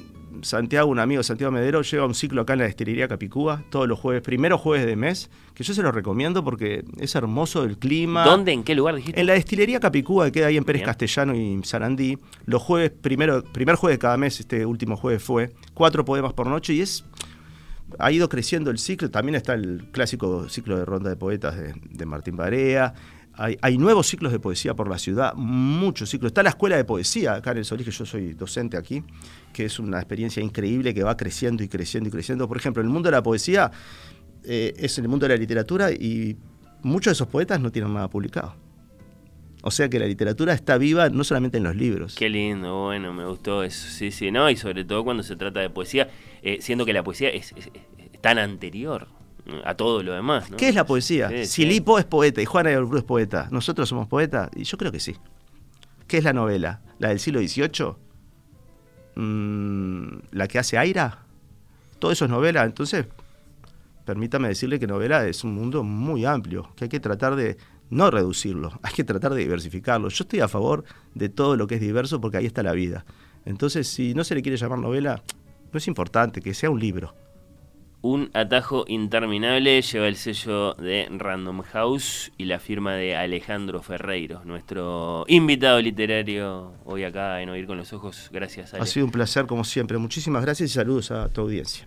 [0.43, 3.99] Santiago, un amigo Santiago Medero, lleva un ciclo acá en la destilería Capicúa, todos los
[3.99, 8.25] jueves, primeros jueves de mes, que yo se lo recomiendo porque es hermoso el clima.
[8.25, 8.53] ¿Dónde?
[8.53, 9.21] ¿En qué lugar dijiste?
[9.21, 12.19] En la destilería Capicúa, que queda ahí en Pérez Castellano y Sarandí.
[12.47, 16.47] Los jueves, primero, primer jueves de cada mes, este último jueves fue, cuatro poemas por
[16.47, 17.05] noche y es
[17.99, 19.11] ha ido creciendo el ciclo.
[19.11, 22.95] También está el clásico ciclo de ronda de poetas de, de Martín Barea.
[23.37, 26.31] Hay, nuevos ciclos de poesía por la ciudad, muchos ciclos.
[26.31, 29.03] Está la escuela de poesía acá en el Solís, que yo soy docente aquí,
[29.53, 32.47] que es una experiencia increíble que va creciendo y creciendo y creciendo.
[32.47, 33.73] Por ejemplo, el mundo de la poesía
[34.45, 36.37] eh, es el mundo de la literatura y
[36.83, 38.55] muchos de esos poetas no tienen nada publicado.
[39.63, 42.15] O sea que la literatura está viva no solamente en los libros.
[42.15, 43.89] Qué lindo, bueno, me gustó eso.
[43.89, 46.09] Sí, sí, no, y sobre todo cuando se trata de poesía,
[46.43, 47.53] eh, siendo que la poesía es
[48.21, 49.09] tan anterior
[49.65, 50.47] a todo lo demás.
[50.57, 51.47] ¿Qué es la poesía?
[51.47, 54.51] si Lipo es poeta y Juana de Cruz es poeta, ¿nosotros somos poetas?
[54.57, 55.17] Y yo creo que sí.
[56.07, 56.81] ¿Qué es la novela?
[56.99, 57.95] ¿La del siglo XVIII?
[59.17, 61.25] Mm, ¿La que hace Aira?
[61.99, 62.65] Todo eso es novela.
[62.65, 63.07] Entonces,
[64.05, 67.57] permítame decirle que novela es un mundo muy amplio, que hay que tratar de
[67.91, 70.09] no reducirlo, hay que tratar de diversificarlo.
[70.09, 70.85] Yo estoy a favor
[71.15, 73.05] de todo lo que es diverso porque ahí está la vida.
[73.45, 75.23] Entonces, si no se le quiere llamar novela,
[75.73, 77.15] no es importante que sea un libro.
[78.05, 84.43] Un atajo interminable lleva el sello de Random House y la firma de Alejandro Ferreiro,
[84.45, 88.29] nuestro invitado literario hoy acá en Oír con los Ojos.
[88.31, 88.83] Gracias, Ale.
[88.83, 89.97] Ha sido un placer como siempre.
[89.97, 91.87] Muchísimas gracias y saludos a tu audiencia.